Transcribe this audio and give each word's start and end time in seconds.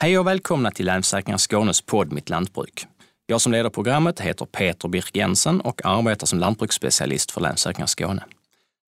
Hej 0.00 0.18
och 0.18 0.26
välkomna 0.26 0.70
till 0.70 0.86
Länsförsäkringar 0.86 1.38
Skånes 1.38 1.80
podd 1.80 2.12
Mitt 2.12 2.28
Lantbruk. 2.28 2.86
Jag 3.26 3.40
som 3.40 3.52
leder 3.52 3.70
programmet 3.70 4.20
heter 4.20 4.44
Peter 4.46 4.88
Birk 4.88 5.16
Jensen 5.16 5.60
och 5.60 5.80
arbetar 5.84 6.26
som 6.26 6.38
lantbruksspecialist 6.38 7.30
för 7.30 7.40
Länsförsäkringar 7.40 7.86
Skåne. 7.86 8.24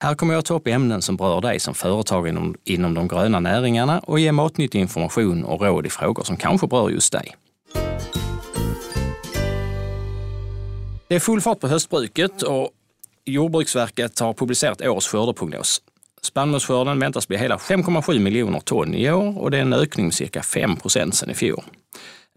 Här 0.05 0.15
kommer 0.15 0.35
jag 0.35 0.39
att 0.39 0.45
ta 0.45 0.55
upp 0.55 0.67
ämnen 0.67 1.03
som 1.03 1.17
berör 1.17 1.41
dig 1.41 1.61
som 1.61 1.75
företag 1.75 2.29
inom, 2.29 2.57
inom 2.65 2.95
de 2.95 3.09
gröna 3.09 3.41
näringarna 3.41 3.99
och 3.99 4.21
ge 4.21 4.33
matnyttig 4.33 4.81
information 4.81 5.45
och 5.45 5.61
råd 5.61 5.87
i 5.87 5.91
frågor 5.91 6.25
som 6.25 6.37
kanske 6.37 6.67
berör 6.67 6.91
just 6.91 7.13
dig. 7.13 7.37
Det 11.09 11.15
är 11.15 11.21
full 11.21 11.41
fart 11.41 11.61
på 11.61 11.69
höstbruket 11.69 12.43
och 12.43 12.71
Jordbruksverket 13.25 14.19
har 14.19 14.35
publicerat 14.35 14.81
årets 14.81 15.09
skördeprognos. 15.09 15.83
Spannmålsskörden 16.23 16.99
väntas 16.99 17.29
bli 17.29 17.37
hela 17.37 17.57
5,7 17.57 18.19
miljoner 18.19 18.61
ton 18.61 18.95
i 18.95 19.11
år 19.11 19.39
och 19.39 19.51
det 19.51 19.57
är 19.57 19.63
en 19.63 19.73
ökning 19.73 20.07
med 20.07 20.15
cirka 20.15 20.43
5 20.43 20.77
procent 20.77 21.15
sedan 21.15 21.31
i 21.31 21.35
fjol. 21.35 21.63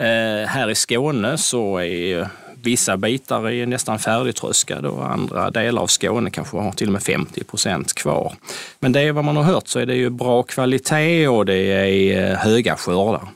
Eh, 0.02 0.48
här 0.48 0.70
i 0.70 0.76
Skåne 0.76 1.38
så 1.38 1.78
är 1.78 2.30
vissa 2.64 2.98
bitar 2.98 3.50
är 3.50 3.66
nästan 3.66 4.00
färdigtröskade 4.00 4.90
och 4.90 5.12
andra 5.12 5.52
delar 5.52 5.82
av 5.82 5.88
Skåne 5.88 6.30
kanske 6.30 6.58
har 6.58 6.72
till 6.72 6.88
och 6.88 6.94
med 6.94 7.04
50 7.04 7.44
procent 7.44 7.94
kvar. 7.94 8.36
Men 8.80 8.92
det 8.92 9.02
är 9.02 9.12
vad 9.12 9.26
man 9.26 9.38
har 9.38 9.44
hört 9.44 9.68
så 9.68 9.80
är 9.80 9.86
det 9.86 9.96
ju 9.96 10.10
bra 10.10 10.44
kvalitet 10.44 11.28
och 11.28 11.46
det 11.46 11.56
är 11.56 12.32
eh, 12.32 12.38
höga 12.38 12.76
skördar. 12.76 13.28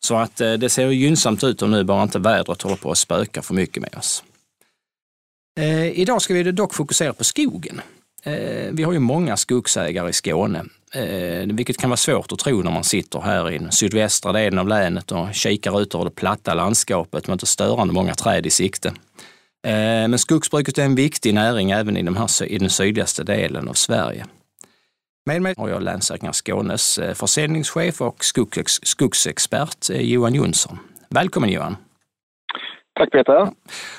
Så 0.00 0.16
att 0.16 0.40
eh, 0.40 0.52
det 0.52 0.70
ser 0.70 0.88
gynnsamt 0.88 1.44
ut 1.44 1.62
om 1.62 1.70
nu 1.70 1.84
bara 1.84 2.02
inte 2.02 2.18
vädret 2.18 2.62
håller 2.62 2.76
på 2.76 2.90
att 2.90 2.98
spöka 2.98 3.42
för 3.42 3.54
mycket 3.54 3.82
med 3.82 3.94
oss. 3.98 4.24
Eh, 5.60 6.00
idag 6.00 6.22
ska 6.22 6.34
vi 6.34 6.42
dock 6.42 6.74
fokusera 6.74 7.12
på 7.12 7.24
skogen. 7.24 7.80
Eh, 8.26 8.72
vi 8.72 8.82
har 8.82 8.92
ju 8.92 8.98
många 8.98 9.36
skogsägare 9.36 10.10
i 10.10 10.12
Skåne, 10.12 10.64
eh, 10.94 11.54
vilket 11.54 11.78
kan 11.78 11.90
vara 11.90 11.96
svårt 11.96 12.32
att 12.32 12.38
tro 12.38 12.62
när 12.62 12.70
man 12.70 12.84
sitter 12.84 13.20
här 13.20 13.50
i 13.50 13.58
den 13.58 13.72
sydvästra 13.72 14.32
delen 14.32 14.58
av 14.58 14.68
länet 14.68 15.12
och 15.12 15.34
kikar 15.34 15.80
ut 15.80 15.94
över 15.94 16.04
det 16.04 16.10
platta 16.10 16.54
landskapet 16.54 17.26
med 17.26 17.34
inte 17.34 17.46
störande 17.46 17.94
många 17.94 18.14
träd 18.14 18.46
i 18.46 18.50
sikte. 18.50 18.88
Eh, 19.66 19.72
men 20.08 20.18
skogsbruket 20.18 20.78
är 20.78 20.84
en 20.84 20.94
viktig 20.94 21.34
näring 21.34 21.70
även 21.70 21.96
i, 21.96 22.02
de 22.02 22.16
här, 22.16 22.44
i 22.44 22.58
den 22.58 22.70
sydligaste 22.70 23.24
delen 23.24 23.68
av 23.68 23.74
Sverige. 23.74 24.26
Med 25.26 25.42
mig 25.42 25.54
har 25.58 25.68
jag 25.68 25.82
Länsägarna 25.82 26.32
Skånes 26.32 27.00
försäljningschef 27.14 28.00
och 28.00 28.24
skogsexpert 28.82 29.90
Johan 29.90 30.34
Jonsson. 30.34 30.78
Välkommen 31.10 31.50
Johan! 31.50 31.76
Tack 32.94 33.10
Peter. 33.10 33.50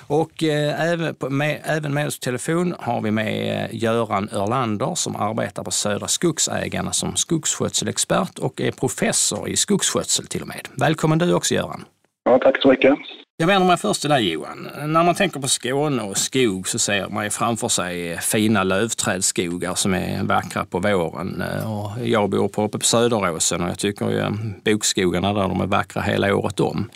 Och 0.07 0.43
eh, 0.43 0.91
även, 0.91 1.15
med, 1.29 1.61
även 1.63 1.93
med 1.93 2.07
oss 2.07 2.19
på 2.19 2.23
telefon 2.23 2.75
har 2.79 3.01
vi 3.01 3.11
med 3.11 3.63
eh, 3.63 3.75
Göran 3.75 4.29
Örlander 4.33 4.95
som 4.95 5.15
arbetar 5.15 5.63
på 5.63 5.71
Södra 5.71 6.07
Skogsägarna 6.07 6.91
som 6.91 7.15
skogsskötselexpert 7.15 8.39
och 8.39 8.61
är 8.61 8.71
professor 8.71 9.49
i 9.49 9.55
skogsskötsel 9.55 10.27
till 10.27 10.41
och 10.41 10.47
med. 10.47 10.67
Välkommen 10.77 11.19
du 11.19 11.33
också 11.33 11.53
Göran. 11.53 11.85
Ja, 12.23 12.39
tack 12.39 12.61
så 12.61 12.67
mycket. 12.67 12.95
Jag 13.37 13.47
vänder 13.47 13.67
mig 13.67 13.77
först 13.77 14.01
till 14.01 14.09
dig 14.09 14.31
Johan. 14.31 14.67
När 14.85 15.03
man 15.03 15.15
tänker 15.15 15.39
på 15.39 15.47
Skåne 15.47 16.03
och 16.03 16.17
skog 16.17 16.67
så 16.67 16.79
ser 16.79 17.09
man 17.09 17.23
ju 17.23 17.29
framför 17.29 17.67
sig 17.67 18.17
fina 18.17 18.63
lövträdsskogar 18.63 19.75
som 19.75 19.93
är 19.93 20.23
vackra 20.23 20.65
på 20.65 20.79
våren. 20.79 21.43
Och 21.65 22.07
jag 22.07 22.29
bor 22.29 22.47
på, 22.47 22.63
uppe 22.63 22.77
på 22.77 22.85
Söderåsen 22.85 23.61
och 23.61 23.69
jag 23.69 23.79
tycker 23.79 24.09
ju 24.09 24.23
bokskogarna 24.65 25.33
där 25.33 25.41
de 25.41 25.61
är 25.61 25.67
vackra 25.67 26.01
hela 26.01 26.35
året 26.35 26.59
om. 26.59 26.89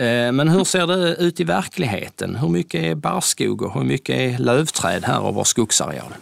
Eh, 0.00 0.32
men 0.32 0.48
hur 0.48 0.64
ser 0.64 0.86
det 0.86 1.26
ut 1.26 1.40
i 1.40 1.44
verkligheten? 1.44 2.36
Hur 2.36 2.48
mycket 2.48 2.80
är 2.82 2.94
barrskog 2.94 3.62
och 3.62 3.74
hur 3.74 3.84
mycket 3.84 4.16
är 4.16 4.44
lövträd 4.44 5.02
här 5.04 5.20
av 5.28 5.34
vår 5.34 5.44
skogsareal? 5.44 6.12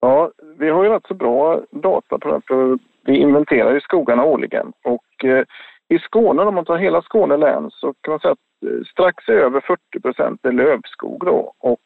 Ja, 0.00 0.30
vi 0.58 0.68
har 0.70 0.84
ju 0.84 0.90
rätt 0.90 1.06
så 1.08 1.14
bra 1.14 1.60
data 1.70 2.18
på 2.18 2.28
det 2.32 2.40
för 2.48 2.78
vi 3.04 3.16
inventerar 3.16 3.74
ju 3.74 3.80
skogarna 3.80 4.24
årligen 4.24 4.72
och 4.84 5.24
eh, 5.24 5.44
i 5.88 5.98
Skåne, 5.98 6.42
om 6.42 6.54
man 6.54 6.64
tar 6.64 6.76
hela 6.76 7.02
Skåne 7.02 7.36
län, 7.36 7.70
så 7.70 7.94
kan 8.00 8.12
man 8.12 8.20
säga 8.20 8.32
att 8.32 8.70
eh, 8.70 8.84
strax 8.92 9.28
över 9.28 9.60
40 9.60 10.00
procent 10.02 10.44
är 10.44 10.52
lövskog 10.52 11.20
då 11.24 11.52
och 11.58 11.80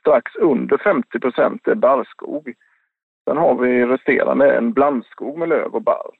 strax 0.00 0.36
under 0.36 0.78
50 0.78 1.18
procent 1.18 1.68
är 1.68 1.74
barrskog. 1.74 2.54
Sen 3.28 3.36
har 3.36 3.54
vi 3.54 3.86
resterande 3.86 4.56
en 4.56 4.72
blandskog 4.72 5.38
med 5.38 5.48
löv 5.48 5.74
och 5.74 5.82
barr. 5.82 6.10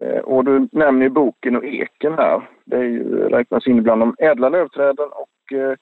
Eh, 0.00 0.18
och 0.18 0.44
du 0.44 0.68
nämner 0.72 1.02
ju 1.02 1.10
boken 1.10 1.56
och 1.56 1.64
eken 1.64 2.14
här. 2.14 2.48
Det 2.64 2.76
är 2.76 2.82
ju, 2.82 3.28
räknas 3.28 3.66
in 3.66 3.82
bland 3.82 4.02
de 4.02 4.16
ädla 4.18 4.48
lövträden 4.48 5.08
och 5.12 5.52
eh, 5.52 5.74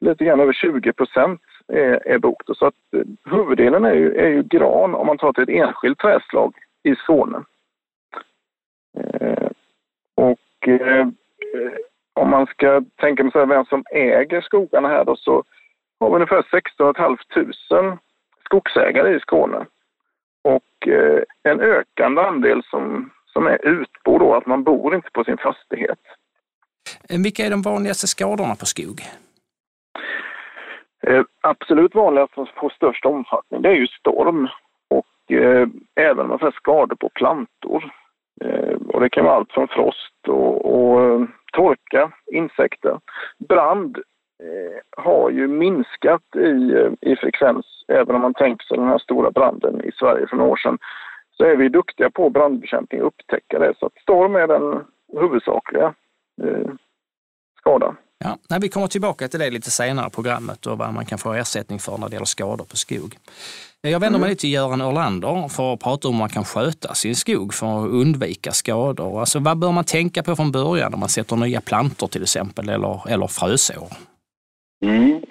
lite 0.00 0.24
grann 0.24 0.40
över 0.40 0.52
20 0.52 0.92
procent 0.92 1.40
är, 1.68 2.08
är 2.08 2.18
bok. 2.18 2.42
Så 2.46 2.66
att 2.66 2.74
eh, 2.96 3.02
huvuddelen 3.24 3.84
är 3.84 3.94
ju, 3.94 4.16
är 4.16 4.28
ju 4.28 4.42
gran 4.42 4.94
om 4.94 5.06
man 5.06 5.18
tar 5.18 5.32
till 5.32 5.42
ett 5.42 5.48
enskilt 5.48 5.98
trädslag 5.98 6.54
i 6.82 6.94
Skåne. 6.94 7.42
Eh, 8.98 9.48
och 10.14 10.68
eh, 10.68 11.06
om 12.14 12.30
man 12.30 12.46
ska 12.46 12.82
tänka 12.96 13.30
sig 13.30 13.46
vem 13.46 13.64
som 13.64 13.84
äger 13.90 14.40
skogarna 14.40 14.88
här 14.88 15.04
då 15.04 15.16
så 15.16 15.44
har 16.00 16.08
vi 16.10 16.14
ungefär 16.14 16.46
16 16.50 16.94
500 16.94 17.98
skogsägare 18.44 19.16
i 19.16 19.20
Skåne. 19.20 19.66
Och 20.42 20.88
eh, 20.88 21.22
en 21.42 21.60
ökande 21.60 22.22
andel 22.22 22.62
som 22.62 23.10
som 23.36 23.46
är 23.46 23.66
utbo 23.66 24.18
då, 24.18 24.34
att 24.34 24.46
man 24.46 24.62
bor 24.62 24.94
inte 24.94 25.10
på 25.10 25.24
sin 25.24 25.36
fastighet. 25.36 25.98
Eh, 27.08 27.22
vilka 27.22 27.46
är 27.46 27.50
de 27.50 27.62
vanligaste 27.62 28.06
skadorna 28.06 28.54
på 28.54 28.66
skog? 28.66 29.00
Eh, 31.06 31.22
absolut 31.40 31.94
vanligast 31.94 32.34
på 32.54 32.70
störst 32.70 33.04
omfattning 33.06 33.62
det 33.62 33.68
är 33.68 33.74
ju 33.74 33.86
storm 33.86 34.48
och 34.88 35.36
eh, 35.36 35.68
även 35.94 36.26
man 36.26 36.38
skador 36.52 36.96
på 36.96 37.08
plantor. 37.08 37.90
Eh, 38.44 38.76
och 38.88 39.00
det 39.00 39.10
kan 39.10 39.24
vara 39.24 39.34
allt 39.34 39.52
från 39.52 39.68
frost 39.68 40.28
och, 40.28 40.54
och 40.74 41.04
eh, 41.04 41.20
torka, 41.52 42.12
insekter. 42.32 43.00
Brand 43.48 43.98
har 44.96 45.30
ju 45.30 45.48
minskat 45.48 46.36
i, 46.36 46.88
i 47.00 47.16
frekvens 47.16 47.66
även 47.88 48.14
om 48.14 48.22
man 48.22 48.34
tänker 48.34 48.66
sig 48.66 48.76
den 48.76 48.88
här 48.88 48.98
stora 48.98 49.30
branden 49.30 49.84
i 49.84 49.92
Sverige 49.92 50.26
för 50.26 50.36
några 50.36 50.50
år 50.50 50.56
sedan 50.56 50.78
så 51.36 51.44
är 51.44 51.56
vi 51.56 51.68
duktiga 51.68 52.10
på 52.10 52.30
brandbekämpning 52.30 53.00
och 53.00 53.06
upptäcka 53.06 53.58
det. 53.58 53.74
Så 53.78 53.86
att 53.86 53.98
storm 54.02 54.36
är 54.36 54.46
den 54.46 54.84
huvudsakliga 55.20 55.94
eh, 56.42 56.70
skadan. 57.60 57.96
Ja, 58.18 58.38
när 58.50 58.60
vi 58.60 58.68
kommer 58.68 58.86
tillbaka 58.86 59.28
till 59.28 59.40
det 59.40 59.50
lite 59.50 59.70
senare 59.70 60.06
i 60.06 60.10
programmet 60.10 60.66
och 60.66 60.78
vad 60.78 60.94
man 60.94 61.06
kan 61.06 61.18
få 61.18 61.32
ersättning 61.32 61.78
för 61.78 61.98
när 61.98 62.08
det 62.08 62.12
gäller 62.12 62.26
skador 62.26 62.64
på 62.64 62.76
skog. 62.76 63.16
Jag 63.80 64.00
vänder 64.00 64.18
mig 64.18 64.28
mm. 64.28 64.36
till 64.36 64.52
Göran 64.52 64.82
Orlander 64.82 65.48
för 65.48 65.74
att 65.74 65.80
prata 65.80 66.08
om 66.08 66.14
hur 66.14 66.18
man 66.18 66.28
kan 66.28 66.44
sköta 66.44 66.94
sin 66.94 67.16
skog 67.16 67.54
för 67.54 67.84
att 67.84 67.90
undvika 67.90 68.52
skador. 68.52 69.20
Alltså, 69.20 69.38
vad 69.38 69.58
bör 69.58 69.72
man 69.72 69.84
tänka 69.84 70.22
på 70.22 70.36
från 70.36 70.52
början 70.52 70.90
när 70.90 70.98
man 70.98 71.08
sätter 71.08 71.36
nya 71.36 71.60
plantor 71.60 72.06
till 72.06 72.22
exempel 72.22 72.68
eller, 72.68 73.10
eller 73.10 73.26
frösår? 73.26 73.88
Mm. 74.84 75.22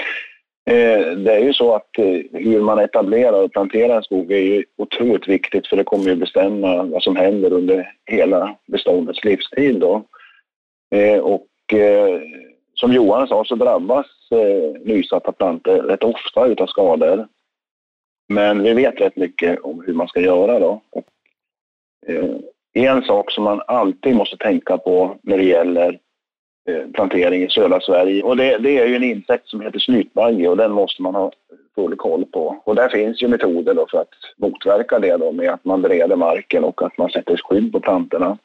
Eh, 0.68 1.18
det 1.18 1.34
är 1.34 1.40
ju 1.40 1.54
så 1.54 1.76
att 1.76 1.98
eh, 1.98 2.22
hur 2.32 2.62
man 2.62 2.80
etablerar 2.80 3.44
och 3.44 3.52
planterar 3.52 3.96
en 3.96 4.04
skog 4.04 4.32
är 4.32 4.40
ju 4.40 4.66
otroligt 4.78 5.28
viktigt 5.28 5.68
för 5.68 5.78
det 5.78 5.84
kommer 5.84 6.06
ju 6.06 6.16
bestämma 6.16 6.84
vad 6.84 7.04
som 7.04 7.16
händer 7.16 7.54
under 7.54 7.94
hela 8.06 8.56
beståndets 8.68 9.24
livstid. 9.24 9.80
Då. 9.80 10.04
Eh, 10.96 11.20
och 11.20 11.48
som 12.74 12.94
Johan 12.94 13.28
sa 13.28 13.46
så 13.46 13.56
drabbas 13.56 14.06
nysatta 14.82 15.32
plantor 15.32 15.78
rätt 15.78 16.04
ofta 16.04 16.48
utav 16.48 16.68
skador. 16.68 17.28
Men 18.28 18.64
vi 18.64 18.74
vet 18.74 19.02
rätt 19.02 19.16
mycket 19.16 19.60
om 19.60 19.84
hur 19.86 19.94
man 19.94 20.08
ska 20.08 20.22
göra 20.22 20.60
då. 20.60 20.82
Och, 20.92 21.06
en 22.74 23.02
sak 23.02 23.32
som 23.32 23.44
man 23.44 23.62
alltid 23.68 24.16
måste 24.16 24.38
tänka 24.38 24.78
på 24.78 25.18
när 25.24 25.38
det 25.38 25.44
gäller 25.44 26.00
Eh, 26.68 26.88
plantering 26.94 27.44
i 27.44 27.50
södra 27.50 27.80
Sverige. 27.80 28.24
Och 28.24 28.38
det, 28.38 28.58
det, 28.58 28.78
är 28.80 28.88
ju 28.88 28.96
en 28.96 29.04
insekt 29.04 29.48
som 29.48 29.62
heter 29.62 29.80
snytbagge 29.80 30.48
och 30.48 30.58
den 30.58 30.72
måste 30.72 31.02
man 31.02 31.16
ha 31.16 31.32
full 31.76 31.96
koll 31.96 32.26
på. 32.26 32.62
Och 32.64 32.76
där 32.76 32.90
finns 32.90 33.24
ju 33.24 33.28
metoder 33.28 33.74
då 33.74 33.88
för 33.92 34.02
att 34.02 34.14
motverka 34.38 35.00
det 35.00 35.18
då 35.18 35.32
med 35.32 35.50
att 35.50 35.66
man 35.66 35.82
bereder 35.82 36.16
marken 36.16 36.64
och 36.64 36.82
att 36.82 36.98
man 36.98 37.10
sätter 37.10 37.38
skydd 37.38 37.72
på 37.72 37.80
plantorna. 37.80 38.38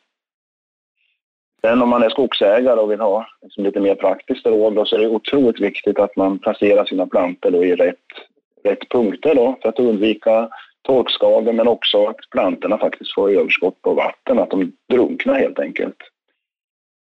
Sen 1.60 1.82
om 1.82 1.88
man 1.88 2.02
är 2.02 2.08
skogsägare 2.08 2.80
och 2.80 2.90
vill 2.90 3.00
ha 3.00 3.26
liksom 3.42 3.64
lite 3.64 3.80
mer 3.80 3.94
praktiskt 3.94 4.46
råd 4.46 4.74
då, 4.74 4.84
så 4.84 4.96
är 4.96 5.00
det 5.00 5.08
otroligt 5.08 5.60
viktigt 5.60 5.98
att 5.98 6.16
man 6.16 6.38
placerar 6.38 6.84
sina 6.84 7.06
plantor 7.06 7.50
då 7.50 7.64
i 7.64 7.74
rätt, 7.74 7.96
rätt 8.64 8.88
punkter 8.88 9.34
då 9.34 9.56
för 9.62 9.68
att 9.68 9.78
undvika 9.78 10.48
torkskador 10.82 11.52
men 11.52 11.68
också 11.68 12.06
att 12.06 12.30
plantorna 12.30 12.78
faktiskt 12.78 13.14
får 13.14 13.30
överskott 13.30 13.82
på 13.82 13.94
vatten, 13.94 14.38
att 14.38 14.50
de 14.50 14.72
drunknar 14.88 15.34
helt 15.34 15.58
enkelt. 15.58 15.96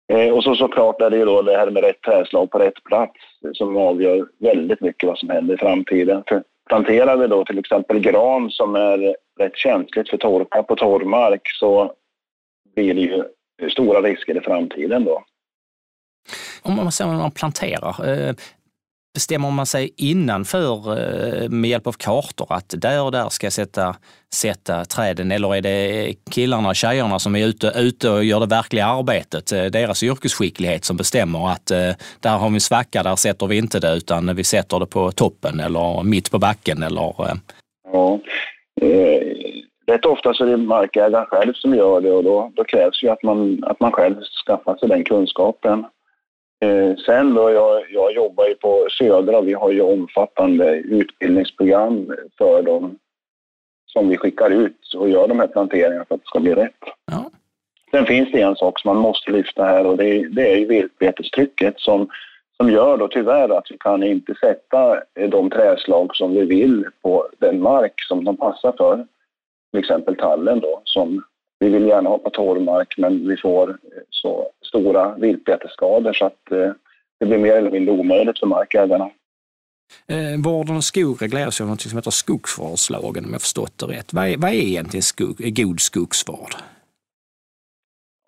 Eh, 0.08 0.30
och 0.30 0.44
så 0.44 0.56
såklart 0.56 1.02
är 1.02 1.10
det 1.10 1.18
ju 1.18 1.26
då 1.26 1.42
det 1.42 1.58
här 1.58 1.70
med 1.70 1.84
rätt 1.84 2.02
trädslag 2.02 2.52
på 2.52 2.60
rätt 2.60 2.84
plats 2.84 3.20
som 3.54 3.78
avgör 3.78 4.28
väldigt 4.40 4.82
mycket 4.82 5.08
vad 5.08 5.18
som 5.18 5.30
händer 5.30 5.54
i 5.54 5.58
framtiden. 5.58 6.24
För 6.28 6.44
planterar 6.70 7.18
vi 7.18 7.28
då 7.28 7.46
till 7.46 7.60
exempel 7.60 8.00
gran 8.00 8.50
som 8.52 8.76
är 8.76 9.16
rätt 9.40 9.58
känsligt 9.58 10.10
för 10.10 10.18
torka 10.18 10.64
på 10.64 10.76
torrmark 10.76 11.42
så 11.60 11.94
blir 12.76 12.94
det 12.94 13.02
ju 13.02 13.24
stora 13.70 14.02
risker 14.02 14.38
i 14.38 14.42
framtiden 14.42 15.04
då. 15.04 15.24
Om 16.62 16.76
man 16.76 16.92
säger 16.92 17.12
när 17.12 17.20
man 17.20 17.32
planterar, 17.32 18.10
eh, 18.10 18.36
bestämmer 19.16 19.52
man 19.52 19.66
sig 19.66 19.94
innanför 19.98 20.78
eh, 21.00 21.50
med 21.50 21.70
hjälp 21.70 21.88
av 21.88 21.92
kartor 21.92 22.48
att 22.50 22.74
där 22.78 23.04
och 23.04 23.12
där 23.12 23.30
ska 23.30 23.46
jag 23.46 23.54
sätta, 23.54 23.96
sätta 24.34 24.86
träden? 24.86 25.32
Eller 25.32 25.56
är 25.56 25.62
det 25.62 26.14
killarna 26.32 26.70
och 26.70 26.76
tjejerna 26.76 27.20
som 27.20 27.36
är 27.36 27.46
ute, 27.48 27.74
ute 27.76 28.10
och 28.10 28.24
gör 28.24 28.40
det 28.40 28.46
verkliga 28.46 28.86
arbetet, 28.86 29.52
eh, 29.52 29.66
deras 29.66 30.04
yrkesskicklighet 30.04 30.86
som 30.86 30.98
bestämmer 30.98 31.52
att 31.52 31.72
eh, 31.72 31.92
där 32.20 32.38
har 32.38 32.50
vi 32.50 32.56
en 32.56 32.62
svacka, 32.62 33.04
där 33.04 33.16
sätter 33.16 33.48
vi 33.48 33.58
inte 33.58 33.80
det 33.80 33.94
utan 33.94 34.36
vi 34.36 34.44
sätter 34.44 34.80
det 34.80 34.86
på 34.86 35.12
toppen 35.12 35.60
eller 35.60 36.04
mitt 36.04 36.32
på 36.32 36.40
backen 36.40 36.84
eller... 36.84 37.14
Ja, 37.92 38.20
rätt 39.88 40.06
ofta 40.06 40.34
så 40.34 40.44
är 40.44 40.48
det 40.48 40.58
markägaren 40.58 41.26
själv 41.26 41.54
som 41.54 41.76
gör 41.76 42.02
det 42.02 42.12
och 42.12 42.24
då, 42.24 42.52
då 42.56 42.64
krävs 42.64 43.04
ju 43.04 43.10
att 43.10 43.24
man, 43.24 43.64
att 43.64 43.80
man 43.80 43.92
själv 43.92 44.16
skaffar 44.46 44.78
sig 44.78 44.90
den 44.90 45.04
kunskapen. 45.04 45.86
Eh, 46.60 46.96
sen 47.06 47.34
då, 47.34 47.52
jag, 47.52 47.92
jag 47.92 48.14
jobbar 48.14 48.48
ju 48.48 48.56
på 48.56 48.88
Södra, 48.98 49.42
vi 49.42 49.54
har 49.54 49.72
ju 49.72 49.82
omfattande 49.82 50.76
utbildningsprogram 50.76 52.16
för 52.38 52.62
dem 52.62 53.00
som 53.86 54.10
vi 54.10 54.18
skickar 54.18 54.50
ut 54.50 54.94
och 54.98 55.10
gör 55.10 55.28
de 55.28 55.40
här 55.40 55.48
planteringarna 55.48 56.06
för 56.06 56.16
att 56.16 56.22
det 56.22 56.28
ska 56.28 56.40
bli 56.40 56.56
rätt. 56.56 56.80
Ja. 57.12 57.32
Sen 57.92 58.06
finns 58.06 58.32
det 58.32 58.42
en 58.42 58.56
sak 58.56 58.80
som 58.80 58.94
man 58.94 59.02
måste 59.02 59.32
lyfta 59.32 59.64
här 59.64 59.86
och 59.86 59.98
det, 59.98 60.28
det 60.28 60.52
är 60.52 60.58
ju 60.58 60.66
viltbetestrycket 60.66 61.80
som, 61.80 62.10
som 62.58 62.70
gör 62.70 62.98
då 62.98 63.08
tyvärr 63.08 63.58
att 63.58 63.72
vi 63.72 63.78
kan 63.78 64.04
inte 64.04 64.36
sätta 64.36 65.02
de 65.30 65.50
träslag 65.50 66.16
som 66.16 66.34
vi 66.34 66.46
vill 66.46 66.86
på 67.02 67.28
den 67.40 67.62
mark 67.62 67.94
som 68.08 68.24
de 68.24 68.38
passar 68.38 68.74
för. 68.78 69.08
Till 69.72 69.80
exempel 69.80 70.16
tallen 70.16 70.60
då 70.60 70.82
som 70.84 71.24
vi 71.60 71.70
vill 71.70 71.88
gärna 71.88 72.10
ha 72.10 72.18
på 72.18 72.30
torrmark 72.30 72.98
men 72.98 73.28
vi 73.28 73.38
får 73.38 73.78
så 74.10 74.52
stora 74.66 75.16
viltbetesskador 75.16 76.14
så 76.14 76.26
att 76.26 76.52
eh, 76.52 76.72
det 77.20 77.26
blir 77.26 77.38
mer 77.38 77.56
eller 77.56 77.72
mindre 77.72 77.94
omöjligt 77.94 78.40
för 78.40 78.48
markägarna. 78.48 79.10
Eh, 80.08 80.44
vården 80.44 80.76
av 80.76 80.82
skog 80.82 81.22
regleras 81.22 81.62
av 81.62 81.68
något 81.68 81.82
som 81.82 81.98
heter 81.98 82.12
skogsvårdslagen 82.12 83.26
om 83.26 83.32
jag 83.32 83.42
förstått 83.42 83.78
det 83.78 83.86
rätt. 83.86 84.14
Vad 84.14 84.28
är, 84.28 84.38
vad 84.38 84.50
är 84.50 84.54
egentligen 84.54 85.04
skog, 85.04 85.36
god 85.38 85.80
skogsvård? 85.80 86.56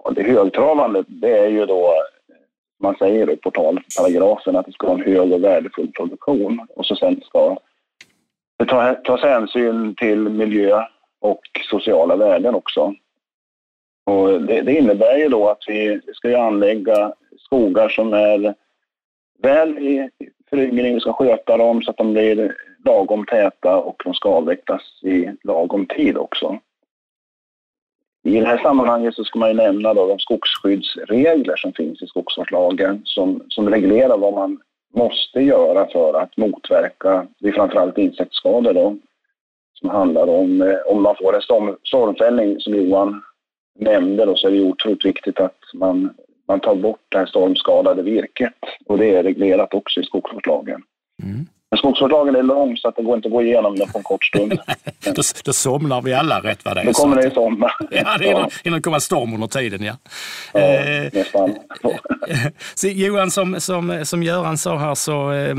Ja, 0.04 0.12
det 0.12 0.24
högtravande 0.24 1.04
det 1.08 1.38
är 1.38 1.48
ju 1.48 1.66
då, 1.66 1.94
man 2.84 2.96
säger 2.96 3.32
i 3.32 3.38
portalparagrafen 3.38 4.56
att 4.56 4.66
det 4.66 4.72
ska 4.72 4.88
vara 4.88 4.98
en 4.98 5.14
hög 5.14 5.34
och 5.34 5.44
värdefull 5.44 5.92
produktion 5.92 6.68
och 6.76 6.86
så 6.86 6.96
sen 6.96 7.22
ska 7.26 7.58
det 8.60 8.66
tas 9.04 9.22
hänsyn 9.22 9.96
till 9.96 10.30
miljö 10.30 10.84
och 11.20 11.42
sociala 11.70 12.16
värden 12.16 12.56
också. 12.56 12.94
Och 14.08 14.42
det, 14.42 14.62
det, 14.62 14.74
innebär 14.74 15.18
ju 15.18 15.30
då 15.30 15.50
att 15.50 15.64
vi 15.68 16.02
ska 16.14 16.42
anlägga 16.42 17.14
skogar 17.38 17.90
som 17.90 18.14
är 18.14 18.56
väl 19.44 19.78
i 19.78 20.10
föryngring. 20.50 20.94
Vi 20.94 21.00
ska 21.00 21.14
sköta 21.14 21.58
dem 21.58 21.82
så 21.82 21.92
att 21.92 21.98
de 21.98 22.14
blir 22.14 22.56
lagom 22.86 23.26
täta 23.26 23.78
och 23.78 24.02
de 24.06 24.14
ska 24.14 24.30
avvecklas 24.30 24.82
i 25.04 25.30
lagom 25.44 25.86
tid 25.86 26.18
också. 26.18 26.60
I 28.24 28.40
det 28.40 28.46
här 28.46 28.58
sammanhanget 28.58 29.16
så 29.16 29.24
ska 29.24 29.40
man 29.40 29.50
ju 29.50 29.56
nämna 29.56 29.94
då 29.94 30.08
de 30.08 30.20
skogsskyddsregler 30.20 31.56
som 31.56 31.74
finns 31.74 32.02
i 32.02 32.08
skogsvårdslagen 32.08 33.02
som, 33.06 33.42
som 33.50 33.70
reglerar 33.70 34.18
vad 34.18 34.34
man 34.34 34.60
måste 34.96 35.42
göra 35.42 35.88
för 35.88 36.14
att 36.14 36.38
motverka, 36.38 37.28
det 37.40 37.48
är 37.48 37.54
framförallt 37.54 37.98
insektsskador 37.98 38.74
då, 38.74 38.98
som 39.74 39.90
handlar 39.90 40.28
om 40.28 40.62
eh, 40.62 40.78
om 40.86 41.04
man 41.04 41.16
får 41.16 41.36
en 41.36 41.42
storm, 41.42 41.78
stormfällning 41.84 42.60
som 42.60 42.76
Johan 42.76 43.24
nämnde 43.80 44.26
då, 44.26 44.36
så 44.36 44.48
är 44.48 44.52
det 44.52 44.62
otroligt 44.62 45.06
viktigt 45.06 45.40
att 45.40 45.60
man, 45.74 46.14
man 46.48 46.60
tar 46.60 46.76
bort 46.76 47.06
det 47.10 47.18
här 47.18 47.26
stormskadade 47.26 48.02
virket. 48.02 48.54
Och 48.86 48.98
det 48.98 49.16
är 49.16 49.24
reglerat 49.24 49.74
också 49.74 50.00
i 50.00 50.04
skogsvårdslagen. 50.04 50.82
Mm. 51.24 51.48
Men 51.70 51.78
skogsvårdslagen 51.78 52.36
är 52.36 52.44
lång 52.44 52.78
så 52.78 52.88
att 52.88 52.96
det 52.96 53.04
går 53.04 53.16
inte 53.16 53.28
att 53.28 53.32
gå 53.32 53.42
igenom 53.42 53.76
den 53.76 53.88
på 53.88 53.98
en 53.98 54.04
kort 54.04 54.26
stund. 54.26 54.52
då, 55.04 55.22
då 55.46 55.54
somnar 55.54 56.02
vi 56.02 56.14
alla 56.14 56.40
rätt 56.40 56.66
vad 56.66 56.78
det 56.78 56.82
är. 56.82 56.86
Då 56.86 56.94
kommer 56.94 57.16
det 57.16 57.28
i 57.28 57.32
sommar. 57.32 57.72
ja, 57.92 58.18
det 58.18 58.26
innan 58.64 58.78
det 58.80 58.82
kommer 58.82 59.00
storm 59.00 59.34
under 59.34 59.48
tiden, 59.48 59.84
ja. 59.84 59.94
ja 60.54 60.60
eh, 60.60 61.10
nästan. 61.14 61.56
så 62.76 62.88
Johan, 62.88 63.32
som, 63.32 63.60
som, 63.60 64.06
som 64.06 64.24
Göran 64.24 64.58
sa 64.58 64.78
här 64.78 64.96
så 64.96 65.32
eh, 65.32 65.56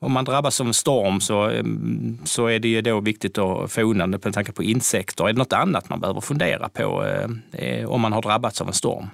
om 0.00 0.12
man 0.12 0.24
drabbas 0.24 0.60
av 0.60 0.66
en 0.66 0.74
storm 0.74 1.20
så, 1.20 1.42
ehm, 1.42 2.16
så 2.24 2.46
är 2.46 2.58
det 2.58 2.68
ju 2.68 2.80
då 2.80 3.00
viktigt 3.00 3.38
att 3.38 3.72
få 3.72 3.80
undan 3.80 4.10
det 4.10 4.24
med 4.24 4.34
tanke 4.34 4.52
på 4.52 4.62
insekter. 4.62 5.24
Är 5.24 5.32
det 5.32 5.38
något 5.38 5.52
annat 5.52 5.90
man 5.90 6.00
behöver 6.00 6.20
fundera 6.20 6.68
på 6.68 7.04
eh, 7.04 7.28
eh, 7.64 7.92
om 7.92 8.00
man 8.00 8.12
har 8.12 8.22
drabbats 8.22 8.60
av 8.60 8.66
en 8.66 8.72
storm? 8.72 9.06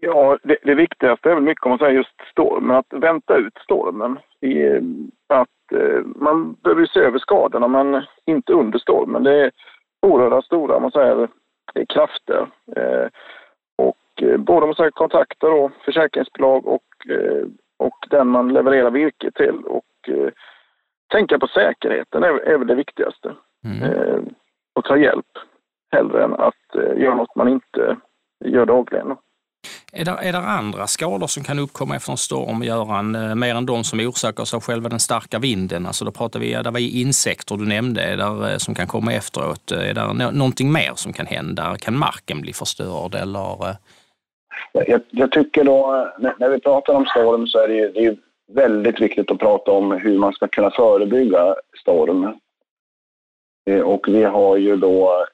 Ja, 0.00 0.38
det, 0.42 0.56
det 0.62 0.74
viktigaste 0.74 1.30
är 1.30 1.34
väl 1.34 1.44
mycket 1.44 1.64
om 1.64 1.70
man 1.70 1.78
säger 1.78 1.92
just 1.92 2.20
stormen, 2.32 2.76
att 2.76 2.92
vänta 2.92 3.36
ut 3.36 3.58
stormen. 3.64 4.18
I, 4.40 4.62
att 5.26 5.72
eh, 5.80 6.00
man 6.16 6.52
behöver 6.62 6.86
se 6.86 7.00
över 7.00 7.18
skadorna 7.18 7.68
men 7.68 8.02
inte 8.26 8.52
under 8.52 8.78
stormen. 8.78 9.22
Det 9.22 9.44
är 9.44 9.50
oerhört 10.06 10.44
stora 10.44 10.80
man 10.80 10.90
säger, 10.90 11.28
eh, 11.74 11.86
krafter. 11.88 12.46
Eh, 12.76 13.08
och 13.76 14.22
eh, 14.22 14.36
både 14.36 14.66
man 14.66 14.74
säger, 14.74 14.90
kontakter 14.90 15.52
och 15.52 15.70
försäkringsbolag 15.84 16.66
och 16.66 17.10
eh, 17.10 17.46
och 17.78 17.98
den 18.10 18.28
man 18.28 18.52
levererar 18.52 18.90
virke 18.90 19.30
till. 19.30 19.64
Och 19.64 20.08
eh, 20.08 20.30
tänka 21.12 21.38
på 21.38 21.46
säkerheten 21.46 22.22
är, 22.22 22.28
är 22.28 22.58
väl 22.58 22.66
det 22.66 22.74
viktigaste. 22.74 23.34
Mm. 23.64 23.82
Eh, 23.82 24.20
och 24.74 24.84
ta 24.84 24.96
hjälp 24.96 25.32
hellre 25.92 26.24
än 26.24 26.34
att 26.34 26.74
eh, 26.74 27.02
göra 27.02 27.14
något 27.14 27.36
man 27.36 27.48
inte 27.48 27.96
gör 28.44 28.66
dagligen. 28.66 29.16
Är 29.92 30.04
det, 30.04 30.10
är 30.10 30.32
det 30.32 30.38
andra 30.38 30.86
skador 30.86 31.26
som 31.26 31.44
kan 31.44 31.58
uppkomma 31.58 31.96
efter 31.96 32.12
en 32.12 32.18
storm, 32.18 32.62
Göran, 32.62 33.14
eh, 33.14 33.34
mer 33.34 33.54
än 33.54 33.66
de 33.66 33.84
som 33.84 34.00
orsakas 34.00 34.54
av 34.54 34.60
själva 34.60 34.88
den 34.88 35.00
starka 35.00 35.38
vinden? 35.38 35.86
Alltså 35.86 36.04
då 36.04 36.10
pratar 36.10 36.40
vi, 36.40 36.52
det 36.52 36.70
var 36.70 36.80
insekter 36.80 37.56
du 37.56 37.66
nämnde 37.66 38.02
är 38.02 38.16
där, 38.16 38.52
eh, 38.52 38.56
som 38.56 38.74
kan 38.74 38.86
komma 38.86 39.12
efteråt. 39.12 39.72
Är 39.72 39.94
det 39.94 40.12
någonting 40.32 40.72
mer 40.72 40.92
som 40.94 41.12
kan 41.12 41.26
hända? 41.26 41.76
Kan 41.80 41.98
marken 41.98 42.40
bli 42.40 42.52
förstörd 42.52 43.14
eller? 43.14 43.76
Jag, 44.72 45.00
jag, 45.10 45.32
tycker 45.32 45.64
då, 45.64 46.08
när 46.18 46.48
vi 46.48 46.60
pratar 46.60 46.94
om 46.94 47.06
storm 47.06 47.46
så 47.46 47.58
är 47.58 47.68
det, 47.68 47.74
ju, 47.74 47.88
det 47.92 48.04
är 48.04 48.16
väldigt 48.52 49.00
viktigt 49.00 49.30
att 49.30 49.38
prata 49.38 49.70
om 49.70 49.92
hur 49.92 50.18
man 50.18 50.32
ska 50.32 50.48
kunna 50.48 50.70
förebygga 50.70 51.54
storm. 51.80 52.38
Eh, 53.70 53.80
och 53.80 54.08
vi 54.08 54.24
har 54.24 54.56
ju 54.56 54.76
då, 54.76 55.26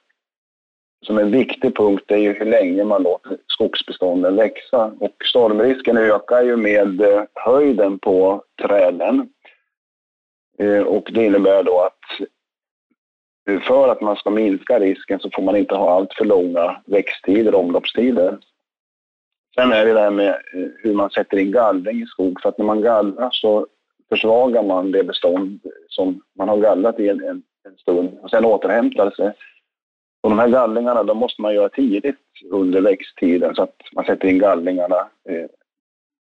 som 1.05 1.17
en 1.17 1.31
viktig 1.31 1.75
punkt, 1.75 2.03
det 2.07 2.13
är 2.13 2.19
ju 2.19 2.33
hur 2.33 2.45
länge 2.45 2.83
man 2.83 3.03
låter 3.03 3.37
skogsbestånden 3.47 4.35
växa. 4.35 4.91
Och 4.99 5.15
stormrisken 5.23 5.97
ökar 5.97 6.43
ju 6.43 6.55
med 6.55 7.01
eh, 7.01 7.23
höjden 7.33 7.99
på 7.99 8.43
träden. 8.61 9.29
Eh, 10.59 10.81
och 10.81 11.09
det 11.11 11.25
innebär 11.25 11.63
då 11.63 11.81
att 11.81 12.27
för 13.67 13.89
att 13.89 14.01
man 14.01 14.15
ska 14.15 14.29
minska 14.29 14.79
risken 14.79 15.19
så 15.19 15.29
får 15.35 15.41
man 15.41 15.55
inte 15.55 15.75
ha 15.75 15.91
allt 15.91 16.13
för 16.13 16.25
långa 16.25 16.81
växttider, 16.85 17.55
omloppstider. 17.55 18.37
Sen 19.55 19.71
är 19.71 19.85
det 19.85 19.93
det 19.93 19.99
här 19.99 20.11
med 20.11 20.29
eh, 20.29 20.67
hur 20.77 20.93
man 20.93 21.09
sätter 21.09 21.37
in 21.37 21.51
gallring 21.51 22.01
i 22.01 22.05
skog. 22.05 22.41
För 22.41 22.49
att 22.49 22.57
när 22.57 22.65
man 22.65 22.81
gallrar 22.81 23.29
så 23.31 23.67
försvagar 24.09 24.63
man 24.63 24.91
det 24.91 25.03
bestånd 25.03 25.59
som 25.89 26.21
man 26.37 26.49
har 26.49 26.57
gallrat 26.57 26.99
i 26.99 27.09
en, 27.09 27.23
en, 27.23 27.43
en 27.65 27.77
stund 27.77 28.17
och 28.21 28.29
sen 28.29 28.45
återhämtar 28.45 29.05
det 29.05 29.15
sig. 29.15 29.33
Och 30.23 30.29
de 30.29 30.39
här 30.39 30.47
gallringarna 30.47 31.03
de 31.03 31.17
måste 31.17 31.41
man 31.41 31.53
göra 31.53 31.69
tidigt 31.69 32.15
under 32.51 32.81
växttiden 32.81 33.55
så 33.55 33.63
att 33.63 33.75
man 33.93 34.05
sätter 34.05 34.27
in 34.27 34.39
gallringarna 34.39 34.97
eh, 35.29 35.45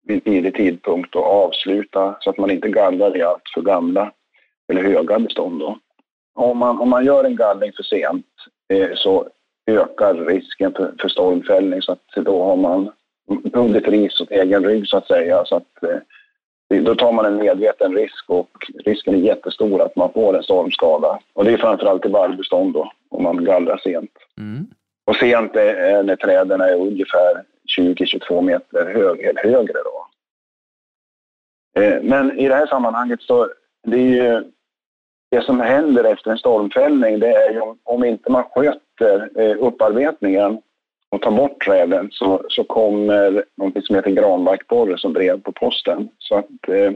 vid 0.04 0.24
tidig 0.24 0.56
tidpunkt 0.56 1.16
och 1.16 1.26
avsluta 1.26 2.18
så 2.20 2.30
att 2.30 2.38
man 2.38 2.52
inte 2.52 2.70
gallrar 2.70 3.18
i 3.18 3.22
allt 3.22 3.50
för 3.54 3.62
gamla 3.62 4.12
eller 4.72 4.84
höga 4.84 5.20
bestånd. 5.20 5.60
Då. 5.60 5.80
Om, 6.36 6.58
man, 6.58 6.80
om 6.80 6.90
man 6.90 7.06
gör 7.06 7.24
en 7.24 7.36
gallring 7.36 7.72
för 7.74 7.84
sent 7.84 8.26
eh, 8.74 8.90
så 8.96 9.28
ökar 9.68 10.14
risken 10.14 10.74
för, 10.74 10.94
för 11.02 11.10
stormfällning 11.10 11.82
så 11.82 11.92
att 11.92 12.06
då 12.16 12.44
har 12.44 12.56
man 12.56 12.92
bundit 13.28 13.88
ris 13.88 14.22
åt 14.22 14.32
egen 14.32 14.66
rygg 14.66 14.88
så 14.88 14.98
att 14.98 15.08
säga. 15.08 15.46
Så 15.46 15.56
att, 15.56 15.84
eh, 15.84 16.82
då 16.84 16.96
tar 16.96 17.12
man 17.12 17.26
en 17.26 17.38
medveten 17.38 17.96
risk 17.96 18.30
och 18.30 18.50
risken 18.86 19.14
är 19.14 19.18
jättestor 19.18 19.82
att 19.82 19.96
man 19.96 20.14
får 20.14 20.38
en 20.38 20.44
stormskada. 20.44 21.20
Och 21.34 21.46
det 21.46 21.52
är 21.52 21.58
framförallt 21.58 22.06
i 22.06 22.10
barrbestånd 22.10 22.74
då, 22.74 22.92
om 23.10 23.24
man 23.24 23.46
gallrar 23.46 23.78
sent. 23.78 24.12
Mm. 24.38 24.68
Och 25.06 25.16
sent 25.16 25.56
är 25.56 26.04
när 26.04 26.16
träden 26.16 26.62
är 26.62 26.76
ungefär 26.76 27.44
20-22 27.78 28.42
meter 28.42 28.86
hög, 28.86 29.38
högre 29.38 29.74
då. 29.84 30.08
Eh, 31.82 32.02
men 32.02 32.40
i 32.40 32.48
det 32.48 32.56
här 32.56 32.68
sammanhanget 32.68 33.22
så, 33.22 33.50
det 33.84 33.98
är 33.98 34.34
ju 34.34 34.44
det 35.32 35.42
som 35.42 35.60
händer 35.60 36.04
efter 36.04 36.32
en 36.32 36.38
stormfällning, 36.38 37.20
det 37.20 37.36
är 37.36 37.52
ju 37.54 37.62
om 37.84 38.04
inte 38.04 38.32
man 38.32 38.44
sköter 38.44 39.30
eh, 39.42 39.58
upparbetningen 39.60 40.62
och 41.12 41.22
tar 41.22 41.32
bort 41.32 41.66
träden 41.66 42.10
så, 42.12 42.42
så 42.50 42.64
kommer 42.64 43.44
något 43.58 43.86
som 43.86 43.96
heter 43.96 44.12
granbarkborre 44.12 44.98
som 44.98 45.14
brev 45.14 45.42
på 45.42 45.52
posten. 45.52 46.10
Så 46.20 46.36
att 46.36 46.70
eh, 46.70 46.92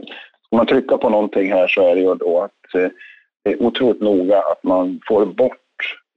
ska 0.46 0.56
man 0.56 0.66
trycka 0.66 0.98
på 0.98 1.08
någonting 1.08 1.52
här 1.52 1.68
så 1.68 1.88
är 1.88 1.94
det 1.94 2.00
ju 2.00 2.14
då 2.14 2.40
att 2.40 2.74
eh, 2.74 2.88
det 3.44 3.52
är 3.52 3.62
otroligt 3.62 4.00
noga 4.00 4.38
att 4.38 4.64
man 4.64 5.00
får 5.08 5.26
bort 5.26 5.58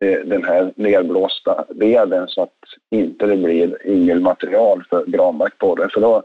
eh, 0.03 0.19
den 0.19 0.43
här 0.43 0.73
nedblåsta 0.75 1.65
veden 1.69 2.27
så 2.27 2.41
att 2.41 2.57
inte 2.91 3.25
det 3.25 3.37
blir 3.37 3.87
yngelmaterial 3.87 4.83
för 4.89 5.05
granbarkborre. 5.05 5.89
För 5.89 6.01
då, 6.01 6.23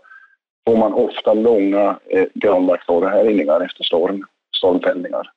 får 0.66 0.76
man 0.76 0.92
ofta 0.92 1.34
långa 1.34 1.98
eh, 2.06 2.26
granbarkborrehärjningar 2.34 3.60
efter 3.60 3.84
storm, 3.84 4.24
stormfällningar. 4.56 5.30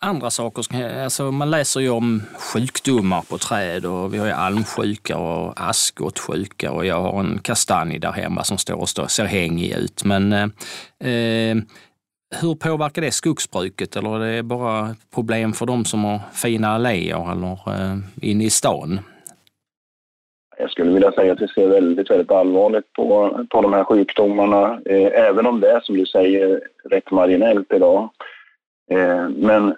Andra 0.00 0.30
saker, 0.30 1.02
alltså 1.02 1.30
man 1.30 1.50
läser 1.50 1.80
ju 1.80 1.90
om 1.90 2.22
sjukdomar 2.52 3.22
på 3.22 3.38
träd 3.38 3.86
och 3.86 4.14
vi 4.14 4.18
har 4.18 4.26
ju 4.26 4.32
almsjuka 4.32 5.18
och 5.18 5.52
askskottsjuka 5.56 6.72
och 6.72 6.86
jag 6.86 7.00
har 7.00 7.20
en 7.20 7.38
kastanj 7.38 7.98
där 7.98 8.12
hemma 8.12 8.44
som 8.44 8.58
står 8.58 8.80
och 8.80 8.88
står, 8.88 9.06
ser 9.06 9.24
hängig 9.24 9.72
ut. 9.72 10.04
Men 10.04 10.32
eh, 10.32 10.48
eh 11.10 11.56
hur 12.40 12.54
påverkar 12.54 13.02
det 13.02 13.10
skogsbruket 13.10 13.96
eller 13.96 14.20
är 14.24 14.36
det 14.36 14.42
bara 14.42 14.94
problem 15.14 15.52
för 15.52 15.66
de 15.66 15.84
som 15.84 16.04
har 16.04 16.20
fina 16.32 16.68
alléer 16.68 17.32
eller 17.32 17.52
eh, 17.52 17.96
inne 18.22 18.44
i 18.44 18.50
stan? 18.50 19.00
Jag 20.58 20.70
skulle 20.70 20.92
vilja 20.92 21.12
säga 21.12 21.32
att 21.32 21.42
vi 21.42 21.48
ser 21.48 21.68
väldigt, 21.68 22.10
väldigt 22.10 22.30
allvarligt 22.30 22.92
på, 22.92 23.38
på 23.50 23.62
de 23.62 23.72
här 23.72 23.84
sjukdomarna, 23.84 24.80
eh, 24.86 25.26
även 25.28 25.46
om 25.46 25.60
det 25.60 25.70
är 25.70 25.80
som 25.80 25.96
du 25.96 26.06
säger 26.06 26.60
rätt 26.84 27.10
marginellt 27.10 27.72
idag. 27.72 28.10
Eh, 28.90 29.28
men 29.28 29.76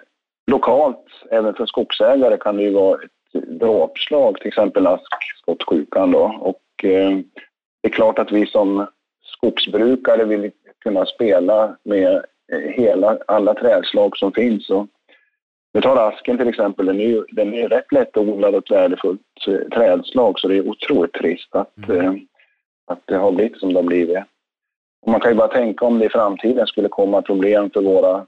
lokalt, 0.51 1.05
även 1.31 1.53
för 1.53 1.65
skogsägare, 1.65 2.37
kan 2.37 2.57
det 2.57 2.63
ju 2.63 2.73
vara 2.73 2.99
ett 3.03 3.59
dråpslag, 3.59 4.39
till 4.39 4.47
exempel 4.47 4.87
askskottsjukan 4.87 6.11
då. 6.11 6.37
Och 6.39 6.85
eh, 6.85 7.17
det 7.81 7.87
är 7.87 7.93
klart 7.93 8.19
att 8.19 8.31
vi 8.31 8.45
som 8.45 8.87
skogsbrukare 9.21 10.25
vill 10.25 10.51
kunna 10.83 11.05
spela 11.05 11.77
med 11.83 12.23
eh, 12.51 12.59
hela, 12.59 13.17
alla 13.27 13.53
trädslag 13.53 14.17
som 14.17 14.31
finns. 14.31 14.69
Och 14.69 14.87
vi 15.73 15.81
tar 15.81 16.09
asken 16.09 16.37
till 16.37 16.47
exempel, 16.47 16.85
den 16.85 16.99
är, 16.99 17.07
ju, 17.07 17.25
den 17.31 17.53
är 17.53 17.69
rätt 17.69 17.91
lättodlad 17.91 18.55
och 18.55 18.63
ett 18.63 18.71
värdefullt 18.71 19.21
trädslag 19.73 20.39
så 20.39 20.47
det 20.47 20.57
är 20.57 20.69
otroligt 20.69 21.13
trist 21.13 21.55
att, 21.55 21.77
mm. 21.77 22.05
eh, 22.05 22.13
att 22.87 22.99
det 23.05 23.15
har 23.15 23.31
blivit 23.31 23.59
som 23.59 23.73
det 23.73 23.79
har 23.79 23.87
blivit. 23.87 24.17
Och 25.01 25.11
man 25.11 25.19
kan 25.19 25.31
ju 25.31 25.37
bara 25.37 25.47
tänka 25.47 25.85
om 25.85 25.99
det 25.99 26.05
i 26.05 26.09
framtiden 26.09 26.67
skulle 26.67 26.89
komma 26.89 27.21
problem 27.21 27.69
för 27.69 27.81
våra 27.81 28.25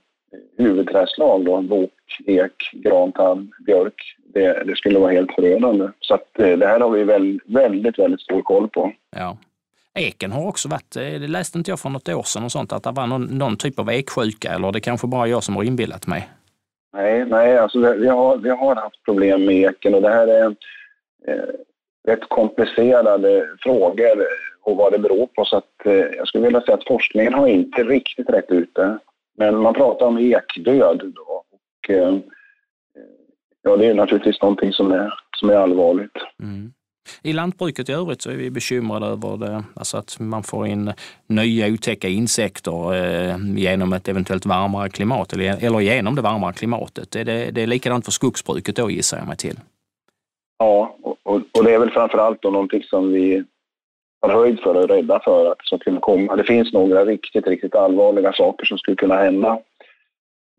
huvudträdslag 0.57 1.45
då, 1.45 1.61
bok, 1.61 1.93
ek, 2.25 2.69
grantall, 2.73 3.47
björk. 3.65 4.15
Det, 4.33 4.63
det, 4.63 4.75
skulle 4.75 4.99
vara 4.99 5.11
helt 5.11 5.31
förödande. 5.35 5.89
Så 5.99 6.13
att, 6.13 6.39
eh, 6.39 6.57
det 6.57 6.67
här 6.67 6.79
har 6.79 6.89
vi 6.89 7.03
väl, 7.03 7.39
väldigt, 7.45 7.99
väldigt 7.99 8.21
stor 8.21 8.41
koll 8.41 8.69
på. 8.69 8.91
Ja. 9.15 9.37
Eken 9.93 10.31
har 10.31 10.47
också 10.47 10.69
varit, 10.69 10.95
eh, 10.95 11.01
det 11.01 11.27
läste 11.27 11.57
inte 11.57 11.71
jag 11.71 11.79
för 11.79 11.89
något 11.89 12.09
år 12.09 12.23
sedan, 12.23 12.43
och 12.43 12.51
sånt, 12.51 12.73
att 12.73 12.83
det 12.83 12.91
var 12.91 13.07
någon, 13.07 13.25
någon 13.25 13.57
typ 13.57 13.79
av 13.79 13.89
eksjuka 13.89 14.53
eller 14.53 14.71
det 14.71 14.79
kanske 14.79 15.07
bara 15.07 15.27
jag 15.27 15.43
som 15.43 15.55
har 15.55 15.63
inbillat 15.63 16.07
mig? 16.07 16.29
Nej, 16.93 17.25
nej 17.25 17.57
alltså 17.57 17.93
vi, 17.93 18.07
har, 18.07 18.37
vi 18.37 18.49
har 18.49 18.75
haft 18.75 19.03
problem 19.05 19.45
med 19.45 19.55
eken 19.55 19.95
och 19.95 20.01
det 20.01 20.09
här 20.09 20.27
är 20.27 20.55
eh, 21.27 21.53
rätt 22.07 22.29
komplicerade 22.29 23.49
frågor 23.59 24.25
och 24.63 24.77
vad 24.77 24.91
det 24.91 24.99
beror 24.99 25.27
på. 25.27 25.45
Så 25.45 25.57
att, 25.57 25.85
eh, 25.85 25.93
jag 25.93 26.27
skulle 26.27 26.43
vilja 26.43 26.61
säga 26.61 26.77
att 26.77 26.87
forskningen 26.87 27.33
har 27.33 27.47
inte 27.47 27.83
riktigt 27.83 28.29
rätt 28.29 28.51
ut 28.51 28.75
det. 28.75 28.99
Men 29.37 29.57
man 29.57 29.73
pratar 29.73 30.05
om 30.05 30.17
ekdöd 30.17 31.13
då. 31.15 31.43
Och, 31.51 31.89
eh, 31.89 32.17
ja, 33.61 33.77
det 33.77 33.85
är 33.85 33.93
naturligtvis 33.93 34.41
någonting 34.41 34.73
som 34.73 34.91
är, 34.91 35.13
som 35.37 35.49
är 35.49 35.55
allvarligt. 35.55 36.17
Mm. 36.43 36.73
I 37.21 37.33
lantbruket 37.33 37.89
i 37.89 37.91
övrigt 37.91 38.21
så 38.21 38.29
är 38.29 38.35
vi 38.35 38.51
bekymrade 38.51 39.05
över 39.05 39.37
det, 39.37 39.63
alltså 39.75 39.97
att 39.97 40.19
man 40.19 40.43
får 40.43 40.67
in 40.67 40.93
nya 41.27 41.67
otäcka 41.67 42.07
insekter 42.07 42.95
eh, 42.95 43.35
genom 43.55 43.93
ett 43.93 44.07
eventuellt 44.07 44.45
varmare 44.45 44.89
klimat 44.89 45.33
eller, 45.33 45.63
eller 45.65 45.79
genom 45.79 46.15
det 46.15 46.21
varmare 46.21 46.53
klimatet. 46.53 47.15
Är 47.15 47.25
det, 47.25 47.51
det 47.51 47.61
är 47.61 47.67
likadant 47.67 48.05
för 48.05 48.11
skogsbruket 48.11 48.75
då 48.75 48.89
gissar 48.89 49.17
jag 49.17 49.27
mig 49.27 49.37
till. 49.37 49.59
Ja, 50.57 50.97
och, 51.23 51.41
och 51.51 51.63
det 51.63 51.73
är 51.73 51.79
väl 51.79 51.91
framförallt 51.91 52.41
då 52.41 52.49
någonting 52.49 52.83
som 52.83 53.11
vi 53.11 53.43
tar 54.21 54.29
höjd 54.29 54.59
för 54.59 54.75
och 54.75 54.83
är 54.83 54.87
rädda 54.87 55.19
för 55.19 55.51
att 55.51 55.57
det 55.57 55.77
ska 55.77 55.99
komma. 55.99 56.35
Det 56.35 56.43
finns 56.43 56.73
några 56.73 57.05
riktigt, 57.05 57.47
riktigt 57.47 57.75
allvarliga 57.75 58.33
saker 58.33 58.65
som 58.65 58.77
skulle 58.77 58.97
kunna 58.97 59.15
hända 59.15 59.59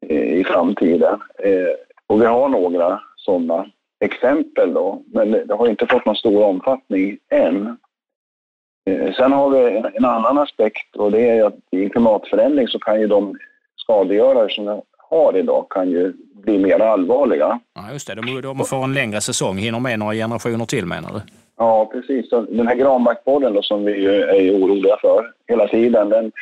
eh, 0.07 0.41
i 0.41 0.45
framtiden. 0.45 1.21
Eh, 1.39 1.75
och 2.07 2.23
vi 2.23 2.27
har 2.27 2.49
några 2.49 3.01
sådana 3.17 3.67
exempel 4.05 4.75
då, 4.75 5.03
men 5.07 5.31
det 5.31 5.55
har 5.55 5.69
inte 5.69 5.87
fått 5.87 6.07
någon 6.07 6.17
stor 6.17 6.45
omfattning 6.45 7.19
än. 7.31 7.77
Eh, 8.91 9.15
sen 9.15 9.33
har 9.33 9.51
vi 9.51 9.83
en 9.95 10.05
annan 10.05 10.39
aspekt 10.39 10.97
och 10.97 11.11
det 11.11 11.29
är 11.29 11.45
att 11.45 11.55
i 11.71 11.89
klimatförändring 11.89 12.69
så 12.69 12.79
kan 12.79 13.01
ju 13.01 13.07
de 13.07 13.39
skadegörare 13.77 14.51
som 14.51 14.65
vi 14.65 14.81
har 14.97 15.37
idag 15.37 15.67
kan 15.71 15.91
ju 15.91 16.13
bli 16.35 16.59
mer 16.59 16.81
allvarliga. 16.81 17.61
Ja, 17.75 17.93
just 17.93 18.07
det. 18.07 18.15
De, 18.15 18.41
de 18.41 18.65
får 18.65 18.85
en 18.85 18.95
längre 18.95 19.21
säsong, 19.21 19.59
hinner 19.59 19.81
med 19.81 19.99
några 19.99 20.15
generationer 20.15 20.65
till 20.65 20.87
menar 20.87 21.11
du? 21.13 21.21
Ja, 21.63 21.87
precis. 21.93 22.31
Den 22.31 22.67
här 22.69 22.75
granbarkborren 22.75 23.63
som 23.63 23.85
vi 23.85 24.07
är 24.07 24.57
oroliga 24.57 24.97
för 25.01 25.33
hela 25.49 25.69
tiden, 25.69 26.09
den, 26.09 26.33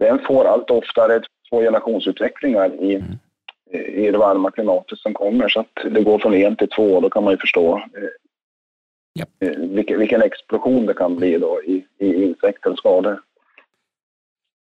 den 0.00 0.18
får 0.18 0.44
allt 0.44 0.70
oftare 0.70 1.20
två 1.50 1.60
generationsutvecklingar 1.60 2.74
i, 2.82 2.94
mm. 2.94 3.08
i 3.88 4.10
det 4.10 4.18
varma 4.18 4.50
klimatet 4.50 4.98
som 4.98 5.14
kommer. 5.14 5.48
Så 5.48 5.60
att 5.60 5.74
det 5.90 6.02
går 6.02 6.18
från 6.18 6.34
en 6.34 6.56
till 6.56 6.68
två, 6.68 7.00
då 7.00 7.10
kan 7.10 7.24
man 7.24 7.32
ju 7.32 7.38
förstå 7.38 7.82
Yep. 9.18 9.28
Eh, 9.40 9.58
vilken, 9.68 9.98
vilken, 9.98 10.22
explosion 10.22 10.86
det 10.86 10.94
kan 10.94 11.16
bli 11.16 11.38
då 11.38 11.62
i, 11.62 11.84
i 11.98 12.24
insekter 12.24 12.70
och 12.70 12.78
skador. 12.78 13.20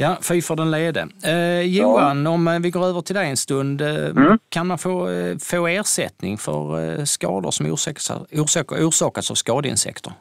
Ja, 0.03 0.11
fy 0.29 0.41
för 0.41 0.55
den 0.55 0.71
lede. 0.71 1.01
Eh, 1.33 1.61
Johan, 1.77 2.25
ja. 2.25 2.31
om 2.31 2.47
eh, 2.47 2.59
vi 2.63 2.69
går 2.71 2.83
över 2.89 3.01
till 3.01 3.15
dig 3.15 3.29
en 3.29 3.37
stund. 3.47 3.81
Eh, 3.81 4.09
mm. 4.17 4.37
Kan 4.55 4.67
man 4.67 4.77
få, 4.77 4.93
eh, 5.09 5.33
få 5.51 5.67
ersättning 5.67 6.37
för 6.37 6.63
eh, 6.79 7.03
skador 7.15 7.51
som 7.51 7.65
orsakas, 7.73 8.07
orsakar, 8.43 8.75
orsakas 8.87 9.31
av 9.31 9.35
skadeinsekter? 9.35 10.13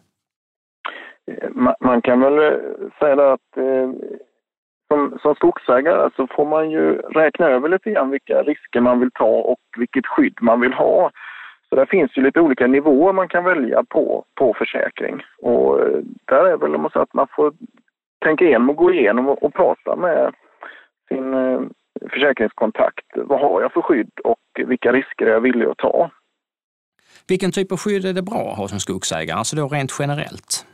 Man, 1.50 1.74
man 1.80 2.02
kan 2.02 2.20
väl 2.20 2.60
säga 2.98 3.32
att 3.32 3.50
som, 4.88 5.18
som 5.22 5.34
skogsägare 5.34 6.10
så 6.16 6.26
får 6.36 6.46
man 6.46 6.70
ju 6.70 6.84
räkna 6.96 7.46
över 7.46 7.68
lite 7.68 7.90
grann 7.90 8.10
vilka 8.10 8.42
risker 8.42 8.80
man 8.80 9.00
vill 9.00 9.10
ta 9.14 9.34
och 9.52 9.64
vilket 9.76 10.06
skydd 10.06 10.38
man 10.40 10.60
vill 10.60 10.72
ha. 10.72 11.10
Så 11.68 11.76
det 11.76 11.86
finns 11.86 12.16
ju 12.16 12.22
lite 12.22 12.40
olika 12.40 12.66
nivåer 12.66 13.12
man 13.12 13.28
kan 13.28 13.44
välja 13.44 13.84
på, 13.88 14.24
på 14.34 14.54
försäkring. 14.58 15.22
Och 15.42 15.78
där 16.24 16.44
är 16.46 16.56
väl 16.56 16.74
om 16.74 16.82
man 16.82 16.90
säger 16.90 17.02
att 17.02 17.14
man 17.14 17.26
får 17.36 17.52
tänka 18.20 18.44
igenom 18.44 18.70
och 18.70 18.76
gå 18.76 18.92
igenom 18.92 19.28
och, 19.28 19.42
och 19.42 19.54
prata 19.54 19.96
med 19.96 20.34
sin 21.08 21.34
eh, 21.34 21.60
försäkringskontakt. 22.10 23.06
Vad 23.14 23.40
har 23.40 23.62
jag 23.62 23.72
för 23.72 23.82
skydd 23.82 24.10
och 24.24 24.66
vilka 24.66 24.92
risker 24.92 25.26
är 25.26 25.30
jag 25.30 25.40
villig 25.40 25.66
att 25.66 25.78
ta? 25.78 26.10
Vilken 27.28 27.52
typ 27.52 27.72
av 27.72 27.78
skydd 27.78 28.04
är 28.04 28.12
det 28.12 28.22
bra 28.22 28.50
att 28.50 28.58
ha 28.58 28.68
som 28.68 28.80
skogsägare, 28.80 29.38
alltså 29.38 29.56
då 29.56 29.68
rent 29.68 29.96
generellt? 29.98 30.66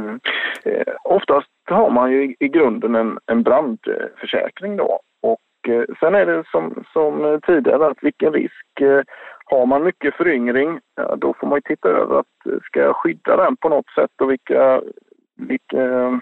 Mm. 0.00 0.20
Eh, 0.64 0.94
oftast 1.04 1.48
har 1.64 1.90
man 1.90 2.12
ju 2.12 2.24
i, 2.24 2.36
i 2.40 2.48
grunden 2.48 2.94
en, 2.94 3.18
en 3.26 3.42
brandförsäkring 3.42 4.76
då. 4.76 5.00
Och 5.22 5.68
eh, 5.68 5.84
sen 6.00 6.14
är 6.14 6.26
det 6.26 6.44
som, 6.50 6.84
som 6.92 7.40
tidigare 7.46 7.86
att 7.86 7.98
vilken 8.02 8.32
risk 8.32 8.80
eh, 8.80 9.02
har 9.44 9.66
man 9.66 9.84
mycket 9.84 10.14
föryngring, 10.14 10.80
ja, 10.96 11.16
då 11.16 11.34
får 11.40 11.46
man 11.46 11.56
ju 11.56 11.74
titta 11.74 11.88
över 11.88 12.18
att 12.18 12.46
eh, 12.46 12.60
ska 12.62 12.80
jag 12.80 12.96
skydda 12.96 13.36
den 13.36 13.56
på 13.56 13.68
något 13.68 13.90
sätt 13.94 14.10
och 14.20 14.30
vilka, 14.30 14.80
vilka 15.36 16.20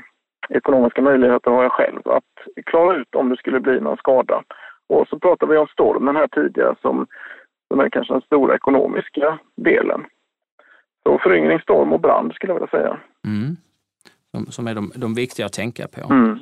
ekonomiska 0.49 1.03
möjligheter 1.03 1.51
har 1.51 1.63
jag 1.63 1.73
själv 1.73 2.09
att 2.09 2.65
klara 2.67 2.97
ut 2.97 3.15
om 3.15 3.29
det 3.29 3.37
skulle 3.37 3.61
bli 3.61 3.81
någon 3.81 3.97
skada. 3.97 4.43
Och 4.87 5.09
så 5.09 5.19
pratade 5.19 5.53
vi 5.53 5.59
om 5.59 5.67
stormen 5.67 6.17
här 6.17 6.29
tidigare 6.29 6.75
som, 6.83 7.07
som 7.69 7.81
är 7.81 7.89
kanske 7.91 8.15
den 8.15 8.23
stora 8.23 8.55
ekonomiska 8.55 9.39
delen. 9.57 10.05
Så 11.03 11.19
föryngring, 11.19 11.61
storm 11.61 11.93
och 11.93 12.01
brand 12.01 12.33
skulle 12.33 12.53
jag 12.53 12.61
vilja 12.61 12.79
säga. 12.79 12.99
Mm. 13.27 13.57
Som, 14.35 14.47
som 14.47 14.67
är 14.67 14.75
de, 14.75 14.93
de 14.95 15.15
viktiga 15.15 15.47
att 15.47 15.53
tänka 15.53 15.89
på. 15.89 16.13
Mm. 16.13 16.39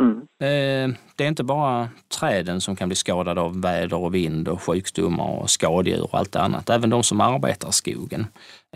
Mm. 0.00 0.16
Eh, 0.20 0.96
det 1.16 1.24
är 1.24 1.28
inte 1.28 1.44
bara 1.44 1.88
träden 2.20 2.60
som 2.60 2.76
kan 2.76 2.88
bli 2.88 2.96
skadade 2.96 3.40
av 3.40 3.60
väder 3.62 4.04
och 4.04 4.14
vind 4.14 4.48
och 4.48 4.62
sjukdomar 4.62 5.40
och 5.40 5.50
skadedjur 5.50 6.04
och 6.04 6.18
allt 6.18 6.36
annat. 6.36 6.70
Även 6.70 6.90
de 6.90 7.02
som 7.02 7.20
arbetar 7.20 7.68
i 7.68 7.72
skogen. 7.72 8.20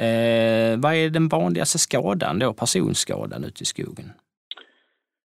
Eh, 0.00 0.80
vad 0.80 0.94
är 0.94 1.10
den 1.10 1.28
vanligaste 1.28 1.78
skadan 1.78 2.38
då, 2.38 2.52
personskadan 2.52 3.44
ute 3.44 3.62
i 3.62 3.66
skogen? 3.66 4.12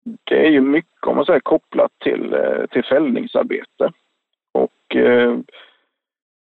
Det 0.05 0.47
är 0.47 0.51
ju 0.51 0.61
mycket 0.61 1.07
om 1.07 1.17
man 1.17 1.25
säger, 1.25 1.41
kopplat 1.41 1.93
till, 1.99 2.35
eh, 2.35 2.67
till 2.71 2.85
fällningsarbete. 2.85 3.93
Och 4.53 4.97
eh, 4.97 5.39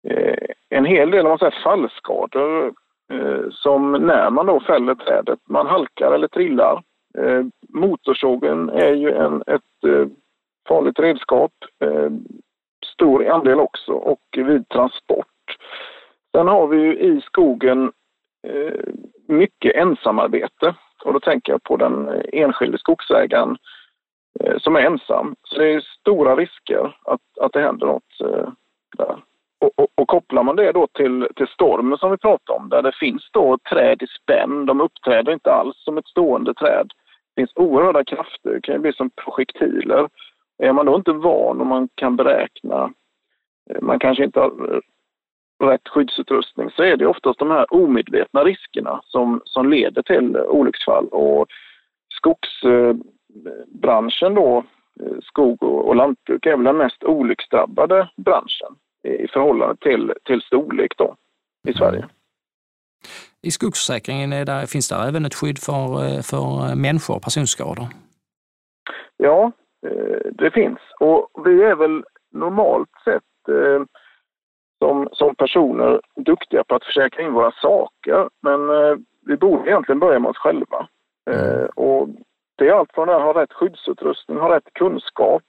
eh, 0.08 0.48
en 0.70 0.86
hel 0.86 1.12
del 1.12 1.26
om 1.26 1.30
man 1.30 1.40
säger, 1.40 1.64
fallskador 1.64 2.74
eh, 3.14 3.50
som 3.52 3.92
när 3.92 4.30
man 4.30 4.46
då 4.46 4.60
fäller 4.60 4.96
trädet, 4.96 5.40
man 5.46 5.68
halkar 5.68 6.12
eller 6.12 6.28
trillar. 6.28 6.84
Eh, 7.18 7.44
motorsågen 7.70 8.70
är 8.70 8.94
ju 8.94 9.12
en, 9.12 9.44
ett 9.48 9.84
eh, 9.88 10.08
farligt 10.68 11.00
redskap, 11.00 11.52
eh, 11.84 12.10
stor 12.86 13.28
andel 13.28 13.60
också, 13.60 13.92
och 13.92 14.22
vid 14.38 14.70
transport. 14.70 15.28
Sen 16.36 16.48
har 16.48 16.68
vi 16.68 16.78
ju 16.78 17.00
i 17.00 17.22
skogen 17.22 17.92
mycket 19.28 19.76
ensamarbete. 19.76 20.76
Och 21.04 21.14
då 21.14 21.20
tänker 21.20 21.52
jag 21.52 21.64
på 21.64 21.78
den 21.78 22.24
enskilde 22.34 22.78
skogsägaren 22.78 23.58
eh, 24.40 24.58
som 24.58 24.76
är 24.76 24.80
ensam. 24.80 25.36
Så 25.44 25.60
det 25.60 25.74
är 25.74 25.82
stora 25.82 26.36
risker 26.36 26.98
att, 27.06 27.22
att 27.42 27.54
det 27.54 27.62
händer 27.62 27.88
något 27.88 28.22
eh, 28.22 28.50
där. 28.98 29.24
Och, 29.62 29.72
och, 29.76 29.88
och, 29.96 30.08
kopplar 30.08 30.44
man 30.44 30.56
det 30.56 30.72
då 30.72 30.88
till, 30.88 31.28
till 31.36 31.48
stormen 31.48 31.98
som 31.98 32.12
vi 32.12 32.18
pratade 32.18 32.60
om, 32.60 32.70
där 32.70 32.82
det 32.82 32.96
finns 33.00 33.30
då 33.32 33.58
träd 33.70 34.02
i 34.02 34.08
spänn, 34.08 34.66
de 34.66 34.82
uppträder 34.82 35.34
inte 35.34 35.54
alls 35.54 35.78
som 35.78 35.98
ett 35.98 36.08
stående 36.08 36.54
träd. 36.54 36.94
Det 37.36 37.42
finns 37.42 37.52
oerhörda 37.56 38.04
krafter, 38.04 38.50
det 38.50 38.62
kan 38.62 38.76
ju 38.76 38.82
bli 38.82 38.94
som 38.94 39.10
projektiler. 39.10 40.10
Är 40.58 40.74
man 40.74 40.86
då 40.86 40.96
inte 40.96 41.12
van 41.12 41.62
och 41.62 41.68
man 41.68 41.90
kan 41.96 42.16
beräkna, 42.16 42.94
eh, 43.70 43.82
man 43.82 44.00
kanske 44.00 44.24
inte 44.24 44.40
har 44.40 44.82
rätt 45.60 45.88
skyddsutrustning 45.88 46.72
så 46.72 46.84
är 46.84 46.98
det 46.98 47.08
oftast 47.08 47.40
de 47.40 47.52
här 47.52 47.74
omedvetna 47.74 48.44
riskerna 48.44 49.02
som, 49.04 49.42
som 49.46 49.70
leder 49.70 50.02
till 50.02 50.38
olycksfall. 50.38 51.08
Och 51.08 51.48
skogsbranschen 52.14 54.36
då, 54.36 54.64
skog 55.24 55.64
och 55.64 55.96
lantbruk, 55.96 56.46
är 56.46 56.56
väl 56.56 56.66
den 56.66 56.78
mest 56.78 57.04
olycksdrabbade 57.04 58.10
branschen 58.16 58.76
i 59.04 59.28
förhållande 59.28 59.76
till, 59.76 60.14
till 60.24 60.42
storlek 60.42 60.98
då 60.98 61.16
i 61.68 61.74
Sverige. 61.74 62.08
I 63.42 63.52
skogsförsäkringen 63.52 64.34
är 64.34 64.46
där, 64.46 64.66
finns 64.66 64.90
det 64.90 64.96
även 64.96 65.26
ett 65.26 65.36
skydd 65.36 65.60
för, 65.60 66.22
för 66.22 66.76
människor 66.76 67.16
och 67.16 67.24
personskador? 67.24 67.88
Ja, 69.18 69.52
det 70.32 70.52
finns. 70.52 70.80
Och 71.00 71.30
vi 71.46 71.64
är 71.64 71.76
väl 71.76 72.04
normalt 72.32 72.90
sett 73.04 73.24
som, 74.80 75.10
som 75.12 75.36
personer 75.36 76.02
duktiga 76.16 76.64
på 76.64 76.76
att 76.76 76.84
försäkra 76.84 77.24
in 77.24 77.34
våra 77.34 77.52
saker. 77.52 78.30
Men 78.42 78.70
eh, 78.70 78.98
vi 79.26 79.38
borde 79.38 79.70
egentligen 79.70 80.00
börja 80.00 80.20
med 80.20 80.30
oss 80.30 80.38
själva. 80.38 80.88
Eh, 81.32 81.66
och 81.66 82.10
det 82.56 82.68
är 82.68 82.74
allt 82.74 82.94
från 82.94 83.10
att 83.10 83.22
ha 83.22 83.42
rätt 83.42 83.54
skyddsutrustning, 83.54 84.38
ha 84.38 84.56
rätt 84.56 84.74
kunskap, 84.74 85.44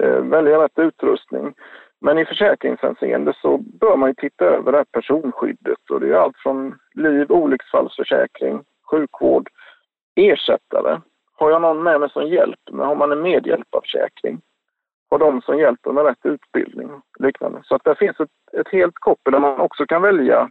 eh, 0.00 0.16
välja 0.16 0.64
rätt 0.64 0.78
utrustning. 0.78 1.54
Men 2.00 2.18
i 2.18 2.24
försäkringshänseende 2.24 3.34
så 3.42 3.58
bör 3.58 3.96
man 3.96 4.10
ju 4.10 4.14
titta 4.14 4.44
över 4.44 4.72
det 4.72 4.78
här 4.78 4.84
personskyddet 4.84 5.90
och 5.90 6.00
det 6.00 6.08
är 6.08 6.14
allt 6.14 6.36
från 6.36 6.78
liv, 6.94 7.32
olycksfallsförsäkring, 7.32 8.60
sjukvård, 8.90 9.48
ersättare. 10.14 11.00
Har 11.34 11.50
jag 11.50 11.62
någon 11.62 11.82
med 11.82 12.00
mig 12.00 12.10
som 12.10 12.28
hjälp, 12.28 12.60
men 12.70 12.86
har 12.86 12.94
man 12.94 13.12
en 13.12 13.22
medhjälparförsäkring? 13.22 14.40
Och 15.12 15.18
de 15.18 15.42
som 15.42 15.58
hjälper 15.58 15.92
med 15.92 16.04
rätt 16.04 16.26
utbildning 16.26 16.90
och 16.90 17.02
liknande. 17.18 17.60
Så 17.64 17.74
att 17.74 17.84
det 17.84 17.94
finns 17.94 18.20
ett, 18.20 18.60
ett 18.60 18.68
helt 18.68 18.94
koppel 18.94 19.32
där 19.32 19.40
man 19.40 19.60
också 19.60 19.86
kan 19.86 20.02
välja 20.02 20.50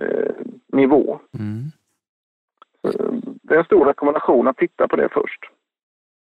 eh, 0.00 0.34
nivå. 0.72 1.20
Mm. 1.38 1.70
det 3.42 3.54
är 3.54 3.58
en 3.58 3.64
stor 3.64 3.84
rekommendation 3.84 4.48
att 4.48 4.56
titta 4.56 4.88
på 4.88 4.96
det 4.96 5.08
först. 5.12 5.40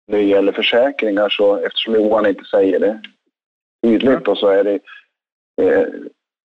När 0.07 0.19
det 0.19 0.25
gäller 0.25 0.53
försäkringar 0.53 1.29
så, 1.29 1.57
eftersom 1.57 1.95
Johan 1.95 2.27
inte 2.27 2.45
säger 2.45 2.81
det 2.81 3.03
tydligt, 3.83 4.27
mm. 4.27 4.37
så 4.37 4.49
är 4.49 4.65
det 4.65 4.81
eh, 5.63 5.89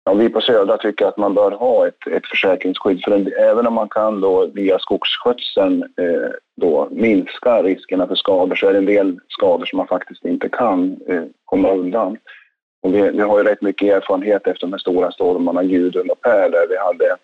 Ja, 0.04 0.14
vi 0.14 0.30
på 0.30 0.42
Södra 0.42 0.78
tycker 0.78 1.06
att 1.06 1.18
man 1.18 1.34
bör 1.34 1.52
ha 1.52 1.88
ett, 1.88 2.08
ett 2.08 2.28
försäkringsskydd. 2.28 3.04
För 3.04 3.12
en, 3.12 3.34
även 3.40 3.68
om 3.68 3.74
man 3.74 3.90
kan 3.90 4.22
då 4.22 4.46
via 4.46 4.80
skogsskötseln 4.80 5.84
eh, 5.84 6.32
då 6.62 6.88
minska 6.92 7.64
riskerna 7.64 8.08
för 8.08 8.16
skador 8.16 8.56
så 8.56 8.68
är 8.68 8.72
det 8.72 8.78
en 8.78 8.86
del 8.86 9.20
skador 9.28 9.66
som 9.66 9.78
man 9.78 9.88
faktiskt 9.88 10.26
inte 10.26 10.50
kan 10.50 11.00
eh, 11.08 11.24
komma 11.46 11.72
undan. 11.72 12.18
Och 12.82 12.96
vi, 12.96 13.02
vi, 13.02 13.22
har 13.22 13.38
ju 13.38 13.44
rätt 13.44 13.62
mycket 13.62 13.96
erfarenhet 13.96 14.48
efter 14.48 14.68
de 14.68 14.74
här 14.74 14.80
stora 14.80 15.12
stormarna 15.12 15.64
Gudrun 15.64 16.10
och 16.10 16.22
Per 16.22 16.50
där 16.50 16.68
vi 16.70 16.78
hade 16.78 17.18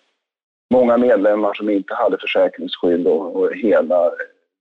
många 0.74 0.96
medlemmar 0.96 1.54
som 1.54 1.70
inte 1.70 1.94
hade 1.94 2.18
försäkringsskydd 2.18 3.06
och, 3.06 3.36
och 3.36 3.54
hela 3.54 4.10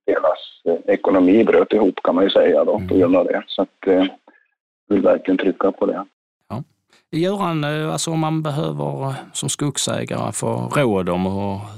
deras 0.05 0.39
eh, 0.65 0.93
ekonomi 0.93 1.43
bröt 1.43 1.73
ihop 1.73 1.99
kan 2.03 2.15
man 2.15 2.23
ju 2.23 2.29
säga 2.29 2.63
då 2.63 2.81
på 2.89 2.95
grund 2.95 3.15
av 3.15 3.25
det. 3.25 3.43
Så 3.47 3.61
att 3.61 3.87
eh, 3.87 4.05
vill 4.89 5.01
verkligen 5.01 5.37
trycka 5.37 5.71
på 5.71 5.85
det. 5.85 6.05
Göran, 7.11 7.63
eh, 7.63 7.91
alltså 7.91 8.11
om 8.11 8.19
man 8.19 8.41
behöver 8.41 9.03
eh, 9.03 9.13
som 9.33 9.49
skogsägare 9.49 10.31
få 10.31 10.71
råd 10.75 11.09
om 11.09 11.25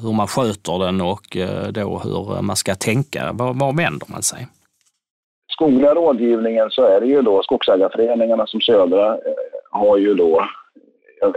hur, 0.03 0.13
man 0.13 0.27
sköter 0.27 0.79
den 0.79 1.01
och 1.01 1.37
eh, 1.37 1.67
då 1.67 2.01
hur 2.03 2.41
man 2.41 2.55
ska 2.55 2.75
tänka, 2.75 3.31
var, 3.33 3.53
var 3.53 3.73
vänder 3.73 4.07
man 4.09 4.21
sig? 4.21 4.47
Skogliga 5.51 5.93
rådgivningen 5.93 6.69
så 6.69 6.83
är 6.83 7.01
det 7.01 7.07
ju 7.07 7.21
då 7.21 7.43
skogsägarföreningarna 7.43 8.47
som 8.47 8.61
Södra 8.61 9.17
har 9.71 9.97
ju 9.97 10.13
då 10.13 10.45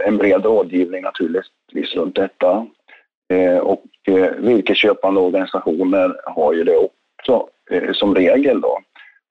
en 0.05 0.17
bred 0.17 0.45
rådgivning 0.45 1.01
naturligtvis 1.01 1.95
runt 1.95 2.15
detta. 2.15 2.67
Och 3.61 3.83
virkesköpande 4.37 5.21
organisationer 5.21 6.15
har 6.25 6.53
ju 6.53 6.63
det 6.63 6.77
också 6.77 7.47
som 7.93 8.15
regel 8.15 8.61
då. 8.61 8.79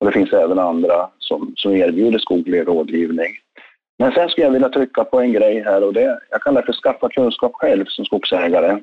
Och 0.01 0.07
det 0.07 0.13
finns 0.13 0.33
även 0.33 0.59
andra 0.59 1.09
som, 1.19 1.53
som 1.57 1.73
erbjuder 1.73 2.19
skoglig 2.19 2.69
rådgivning. 2.69 3.33
Men 4.03 4.12
sen 4.12 4.29
skulle 4.29 4.47
jag 4.47 4.53
vilja 4.53 4.69
trycka 4.69 5.05
på 5.05 5.21
en 5.21 5.33
grej 5.33 5.62
här 5.62 5.85
och 5.85 5.93
det, 5.93 6.21
jag 6.31 6.43
kallar 6.43 6.61
det 6.61 6.67
för 6.67 6.73
skaffa 6.73 7.09
kunskap 7.09 7.53
själv 7.55 7.85
som 7.88 8.05
skogsägare. 8.05 8.79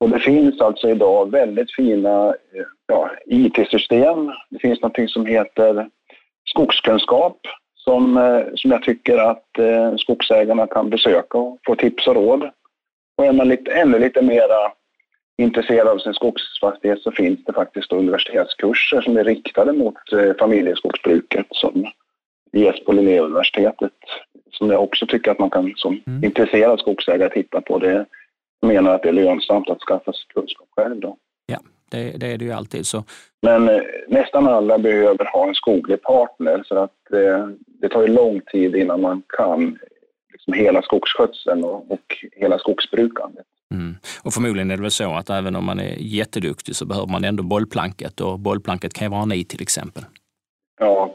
Och 0.00 0.10
det 0.10 0.18
finns 0.18 0.60
alltså 0.60 0.88
idag 0.90 1.30
väldigt 1.30 1.74
fina 1.74 2.28
eh, 2.28 2.64
ja, 2.86 3.10
IT-system. 3.26 4.32
Det 4.50 4.58
finns 4.58 4.82
något 4.82 5.10
som 5.10 5.26
heter 5.26 5.88
skogskunskap 6.44 7.38
som, 7.74 8.16
eh, 8.16 8.44
som 8.54 8.70
jag 8.70 8.82
tycker 8.82 9.18
att 9.18 9.58
eh, 9.58 9.96
skogsägarna 9.96 10.66
kan 10.66 10.90
besöka 10.90 11.38
och 11.38 11.58
få 11.66 11.74
tips 11.74 12.06
och 12.06 12.14
råd. 12.14 12.50
Och 13.16 13.26
är 13.26 13.32
man 13.32 13.48
lite, 13.48 13.72
ännu 13.72 13.98
lite 13.98 14.22
mera 14.22 14.72
intresserad 15.38 15.88
av 15.88 15.98
sin 15.98 16.14
skogsfastighet 16.14 17.02
så 17.02 17.10
finns 17.10 17.44
det 17.44 17.52
faktiskt 17.52 17.92
universitetskurser 17.92 19.00
som 19.00 19.16
är 19.16 19.24
riktade 19.24 19.72
mot 19.72 20.12
eh, 20.12 20.36
familjeskogsbruket 20.38 21.46
som 21.50 21.86
ges 22.52 22.84
på 22.84 22.92
Linnéuniversitetet 22.92 23.92
som 24.50 24.70
jag 24.70 24.82
också 24.82 25.06
tycker 25.06 25.30
att 25.30 25.38
man 25.38 25.50
kan 25.50 25.72
som 25.76 26.00
mm. 26.06 26.24
intresserad 26.24 26.80
skogsägare 26.80 27.30
titta 27.30 27.60
på. 27.60 27.78
Det 27.78 28.06
menar 28.62 28.94
att 28.94 29.02
det 29.02 29.08
är 29.08 29.12
lönsamt 29.12 29.70
att 29.70 29.80
skaffa 29.80 30.12
sig 30.12 30.24
kunskap 30.34 30.68
själv. 30.76 31.00
Då. 31.00 31.16
Ja, 31.46 31.58
det, 31.90 32.20
det, 32.20 32.26
är 32.26 32.38
det 32.38 32.44
ju 32.44 32.52
alltid. 32.52 32.86
så. 32.86 33.04
Men 33.42 33.68
eh, 33.68 33.82
nästan 34.08 34.48
alla 34.48 34.78
behöver 34.78 35.24
ha 35.32 35.48
en 35.48 35.54
skoglig 35.54 36.02
partner 36.02 36.62
så 36.66 36.78
att 36.78 37.12
eh, 37.12 37.48
det 37.66 37.88
tar 37.88 38.02
ju 38.02 38.08
lång 38.08 38.40
tid 38.40 38.76
innan 38.76 39.00
man 39.00 39.22
kan 39.28 39.78
liksom 40.32 40.52
hela 40.52 40.82
skogsskötseln 40.82 41.64
och, 41.64 41.90
och 41.90 42.16
hela 42.32 42.58
skogsbrukandet. 42.58 43.46
Mm. 43.74 43.94
Och 44.22 44.32
förmodligen 44.32 44.70
är 44.70 44.76
det 44.76 44.82
väl 44.82 44.90
så 44.90 45.14
att 45.14 45.30
även 45.30 45.56
om 45.56 45.64
man 45.64 45.80
är 45.80 45.96
jätteduktig 45.98 46.76
så 46.76 46.86
behöver 46.86 47.08
man 47.08 47.24
ändå 47.24 47.42
bollplanket 47.42 48.20
och 48.20 48.38
bollplanket 48.38 48.94
kan 48.94 49.06
ju 49.06 49.10
vara 49.10 49.24
ni 49.24 49.44
till 49.44 49.62
exempel. 49.62 50.04
Ja, 50.80 51.14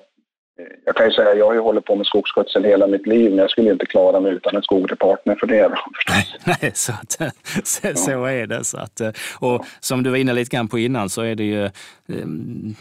jag 0.85 0.95
kan 0.95 1.05
ju 1.05 1.11
säga 1.11 1.29
att 1.29 1.37
jag 1.37 1.45
har 1.45 1.53
ju 1.53 1.59
hållit 1.59 1.85
på 1.85 1.95
med 1.95 2.05
skogsskötsel 2.05 2.63
hela 2.63 2.87
mitt 2.87 3.07
liv, 3.07 3.29
men 3.29 3.39
jag 3.39 3.49
skulle 3.49 3.71
inte 3.71 3.85
klara 3.85 4.19
mig 4.19 4.31
utan 4.31 4.55
en 4.55 4.61
skoglig 4.61 4.99
partner 4.99 5.35
för 5.35 5.47
det. 5.47 5.69
Nej, 6.09 6.27
nej 6.45 6.71
så, 6.73 6.91
att, 6.91 7.11
så, 7.63 7.87
ja. 7.87 7.95
så, 7.95 8.25
är 8.25 8.47
det. 8.47 8.63
Så 8.63 8.77
att, 8.77 9.01
och 9.39 9.65
som 9.79 10.03
du 10.03 10.09
var 10.09 10.17
inne 10.17 10.33
lite 10.33 10.55
grann 10.55 10.67
på 10.67 10.79
innan 10.79 11.09
så 11.09 11.21
är 11.21 11.35
det 11.35 11.43
ju 11.43 11.69
um, 12.07 12.75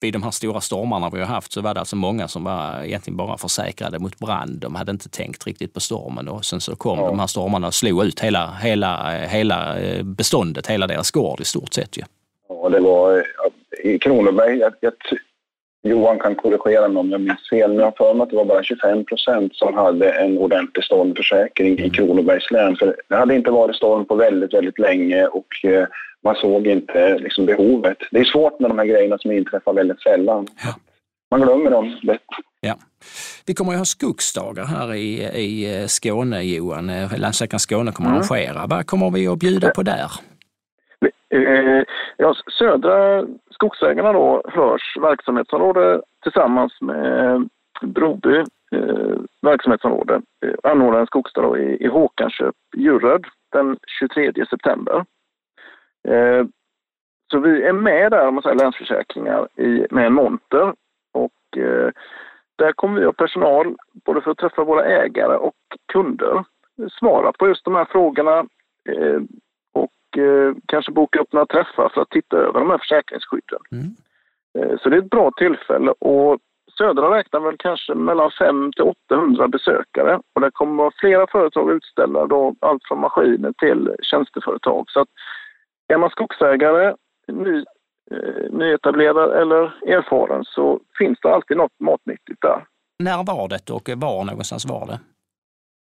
vid 0.00 0.12
de 0.12 0.22
här 0.22 0.30
stora 0.30 0.60
stormarna 0.60 1.10
vi 1.10 1.18
har 1.18 1.26
haft 1.26 1.52
så 1.52 1.60
var 1.60 1.74
det 1.74 1.80
alltså 1.80 1.96
många 1.96 2.28
som 2.28 2.44
var 2.44 2.84
egentligen 2.84 3.16
bara 3.16 3.38
försäkrade 3.38 3.98
mot 3.98 4.18
brand. 4.18 4.60
De 4.60 4.74
hade 4.74 4.90
inte 4.90 5.08
tänkt 5.08 5.46
riktigt 5.46 5.74
på 5.74 5.80
stormen 5.80 6.28
och 6.28 6.44
sen 6.44 6.60
så 6.60 6.76
kom 6.76 6.98
ja. 6.98 7.06
de 7.06 7.18
här 7.18 7.26
stormarna 7.26 7.66
och 7.66 7.74
slog 7.74 8.04
ut 8.04 8.20
hela, 8.20 8.50
hela, 8.62 9.10
hela 9.10 9.78
eh, 9.78 10.02
beståndet, 10.02 10.66
hela 10.66 10.86
deras 10.86 11.10
gård 11.10 11.40
i 11.40 11.44
stort 11.44 11.74
sett. 11.74 11.96
Ju. 11.96 12.02
Ja, 12.48 12.68
det 12.68 12.80
var 12.80 13.24
i 13.84 13.98
Kronoberg. 13.98 14.58
Jag, 14.58 14.72
jag, 14.80 14.92
Johan 15.82 16.18
kan 16.18 16.34
korrigera 16.34 16.88
mig 16.88 17.00
om 17.00 17.10
jag 17.10 17.20
minns 17.20 17.48
fel, 17.50 17.70
men 17.70 17.78
jag 17.78 17.84
har 17.84 18.06
för 18.06 18.14
mig 18.14 18.22
att 18.22 18.30
det 18.30 18.36
var 18.36 18.44
bara 18.44 18.62
25 18.62 19.04
procent 19.04 19.56
som 19.56 19.74
hade 19.74 20.10
en 20.10 20.38
ordentlig 20.38 20.84
stormförsäkring 20.84 21.78
i. 21.78 21.90
Kronobergs 21.90 22.50
län. 22.50 22.76
För 22.76 22.96
det 23.08 23.16
hade 23.16 23.34
inte 23.34 23.50
varit 23.50 23.76
storm 23.76 24.04
på 24.04 24.14
väldigt, 24.14 24.54
väldigt 24.54 24.78
länge 24.78 25.26
och 25.26 25.64
eh, 25.64 25.86
man 26.24 26.34
såg 26.34 26.66
inte 26.66 27.18
liksom, 27.18 27.46
behovet. 27.46 27.98
Det 28.10 28.18
är 28.18 28.24
svårt 28.24 28.60
med 28.60 28.70
de 28.70 28.78
här 28.78 28.86
grejerna 28.86 29.18
som 29.18 29.32
inträffar 29.32 29.72
väldigt 29.72 30.00
sällan. 30.00 30.46
Ja. 30.64 30.74
Man 31.30 31.40
glömmer 31.40 31.70
dem 31.70 31.98
lätt. 32.02 32.20
Ja. 32.60 32.78
Vi 33.46 33.54
kommer 33.54 33.72
att 33.72 33.78
ha 33.78 33.84
skogsdagar 33.84 34.64
här 34.64 34.94
i, 34.94 35.22
i 35.22 35.80
eh, 35.80 35.86
Skåne, 35.86 36.42
Johan. 36.42 36.90
Eh, 36.90 37.18
Länsläkaren 37.18 37.60
Skåne 37.60 37.92
kommer 37.92 38.10
mm. 38.10 38.20
att 38.20 38.30
arrangera. 38.30 38.66
Vad 38.66 38.86
kommer 38.86 39.10
vi 39.10 39.26
att 39.26 39.38
bjuda 39.38 39.70
på 39.70 39.82
där? 39.82 40.10
Eh, 41.30 41.84
ja, 42.16 42.34
södra 42.58 43.26
Skogsägarna 43.50 44.12
då 44.12 44.42
hörs 44.44 44.96
verksamhetsområde 45.00 46.02
tillsammans 46.22 46.80
med 46.80 47.48
Broby 47.82 48.44
eh, 48.72 49.16
verksamhetsområde 49.42 50.22
eh, 50.44 50.54
anordnar 50.62 51.00
en 51.00 51.06
skogsdag 51.06 51.58
i, 51.58 51.84
i 51.84 51.86
Håkanköp, 51.86 52.54
Djuröd 52.76 53.26
den 53.52 53.78
23 54.00 54.32
september. 54.50 55.04
Eh, 56.08 56.44
så 57.30 57.38
vi 57.38 57.62
är 57.62 57.72
med 57.72 58.10
där, 58.10 58.28
om 58.28 58.34
man 58.34 58.42
säger 58.42 58.56
Länsförsäkringar, 58.56 59.48
i, 59.56 59.86
med 59.90 60.06
en 60.06 60.12
monter 60.12 60.74
och 61.12 61.58
eh, 61.58 61.90
där 62.56 62.72
kommer 62.72 63.00
vi 63.00 63.06
ha 63.06 63.12
personal 63.12 63.76
både 64.04 64.20
för 64.20 64.30
att 64.30 64.38
träffa 64.38 64.64
våra 64.64 64.84
ägare 64.84 65.36
och 65.36 65.56
kunder, 65.92 66.44
eh, 66.78 66.88
svara 66.98 67.32
på 67.32 67.48
just 67.48 67.64
de 67.64 67.74
här 67.74 67.84
frågorna, 67.84 68.38
eh, 68.88 69.20
eh, 70.16 70.24
eh, 70.24 70.54
kanske 70.66 70.92
boka 70.92 71.20
upp 71.20 71.32
några 71.32 71.46
träffar 71.46 71.88
för 71.94 72.00
att 72.00 72.10
titta 72.10 72.36
över 72.36 72.60
de 72.60 72.70
här 72.70 72.78
försäkringsskydden. 72.78 73.60
Mm. 73.72 73.90
Eh, 74.58 74.78
så 74.78 74.88
det 74.88 74.96
är 74.96 75.02
ett 75.02 75.10
bra 75.10 75.30
tillfälle 75.36 75.90
och 75.90 76.38
Södra 76.78 77.18
räknar 77.18 77.40
väl 77.40 77.56
kanske 77.58 77.94
mellan 77.94 78.30
5 78.30 78.72
till 78.72 78.84
800 78.84 79.48
besökare 79.48 80.20
och 80.34 80.40
det 80.40 80.50
kommer 80.50 80.82
vara 80.82 80.92
flera 81.00 81.26
företag 81.26 81.72
utställda, 81.72 82.26
då, 82.26 82.54
allt 82.60 82.82
från 82.88 83.00
maskiner 83.00 83.52
till 83.52 83.96
tjänsteföretag. 84.02 84.90
Så 84.90 85.00
att 85.00 85.08
är 85.88 85.98
man 85.98 86.10
skogsägare, 86.10 86.94
ny 87.28 87.64
eh, 88.10 88.50
nyetablerad 88.50 89.42
eller 89.42 89.62
erfaren 89.86 90.44
så 90.44 90.80
finns 90.98 91.18
det 91.22 91.34
alltid 91.34 91.56
något 91.56 91.80
matnyttigt 91.80 92.40
där. 92.40 92.64
När 92.98 93.24
var 93.24 93.48
det 93.48 93.70
och 93.70 93.88
var 93.96 94.24
någonstans 94.24 94.66
var 94.66 94.86
det? 94.86 95.00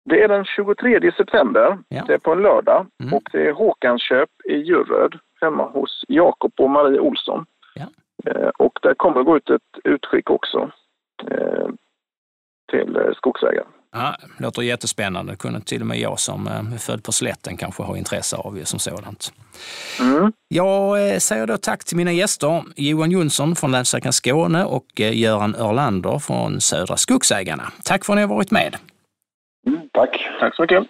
Det 0.05 0.23
är 0.23 0.27
den 0.27 0.45
23 0.45 1.11
september, 1.17 1.77
Ja. 1.87 2.03
det 2.07 2.13
är 2.13 2.17
på 2.17 2.31
en 2.31 2.41
lördag 2.41 2.87
Mm. 3.03 3.13
och 3.13 3.23
det 3.31 3.47
är 3.47 3.53
Håkansköp 3.53 4.29
i 4.49 4.53
Djurröd 4.55 5.19
hemma 5.41 5.63
hos 5.63 6.03
Jakob 6.07 6.51
och 6.57 6.69
Marie 6.69 6.99
Olsson. 6.99 7.45
Ja. 7.75 7.85
Eh, 8.31 8.47
och 8.57 8.79
där 8.81 8.93
kommer 8.93 9.17
det 9.17 9.23
gå 9.23 9.37
ut 9.37 9.49
ett 9.49 9.79
utskick 9.83 10.29
också 10.29 10.71
eh, 11.31 11.67
till 12.71 12.95
eh, 12.95 13.13
skogsägare. 13.15 13.65
Ja, 13.95 14.15
låter 14.39 14.61
jättespännande. 14.61 15.35
Kunde 15.35 15.61
till 15.61 15.81
och 15.81 15.87
med 15.87 15.99
jag 15.99 16.19
som 16.19 16.47
eh, 16.47 16.73
är 16.73 16.77
född 16.77 17.03
på 17.03 17.11
slätten 17.11 17.57
kanske 17.57 17.83
ha 17.83 17.97
intresse 17.97 18.35
av 18.37 18.59
som 18.63 18.79
sådant. 18.79 19.33
Mm. 20.01 20.33
Jag 20.47 21.11
eh, 21.13 21.17
säger 21.17 21.47
då 21.47 21.57
tack 21.57 21.83
till 21.85 21.97
mina 21.97 22.11
gäster 22.11 22.63
Johan 22.75 23.11
Jonsson 23.11 23.55
från 23.55 23.71
Länsstyrelsen 23.71 24.13
Skåne 24.13 24.65
och 24.65 24.85
Göran 24.95 25.55
Örlander 25.55 26.19
från 26.19 26.61
Södra 26.61 26.97
Skogsägarna. 26.97 27.63
Tack 27.83 28.05
för 28.05 28.13
att 28.13 28.17
ni 28.17 28.21
har 28.21 28.29
varit 28.35 28.51
med. 28.51 28.75
Tack. 30.03 30.29
Tack 30.39 30.55
så 30.55 30.61
mycket. 30.61 30.83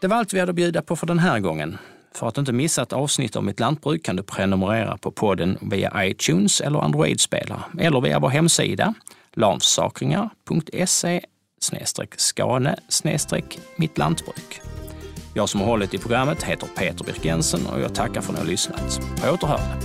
Det 0.00 0.08
var 0.08 0.16
allt 0.16 0.32
vi 0.32 0.40
hade 0.40 0.50
att 0.50 0.56
bjuda 0.56 0.82
på 0.82 0.96
för 0.96 1.06
den 1.06 1.18
här 1.18 1.40
gången. 1.40 1.78
För 2.14 2.28
att 2.28 2.38
inte 2.38 2.52
missa 2.52 2.82
ett 2.82 2.92
avsnitt 2.92 3.36
av 3.36 3.44
Mitt 3.44 3.60
Lantbruk 3.60 4.04
kan 4.04 4.16
du 4.16 4.22
prenumerera 4.22 4.96
på 4.96 5.10
podden 5.10 5.58
via 5.60 6.04
iTunes 6.04 6.60
eller 6.60 6.78
Android-spelare 6.78 7.60
eller 7.78 8.00
via 8.00 8.18
vår 8.18 8.28
hemsida 8.28 8.94
lansakringar.se 9.32 11.20
skane 12.16 12.76
mitt 13.76 13.98
lantbruk. 13.98 14.60
Jag 15.34 15.48
som 15.48 15.60
har 15.60 15.66
hållit 15.66 15.94
i 15.94 15.98
programmet 15.98 16.42
heter 16.42 16.66
Peter 16.76 17.04
Birkensen 17.04 17.66
och 17.66 17.80
jag 17.80 17.94
tackar 17.94 18.20
för 18.20 18.32
att 18.32 18.38
ni 18.38 18.44
har 18.44 18.50
lyssnat. 18.50 19.00
På 19.22 19.34
återhörande. 19.34 19.76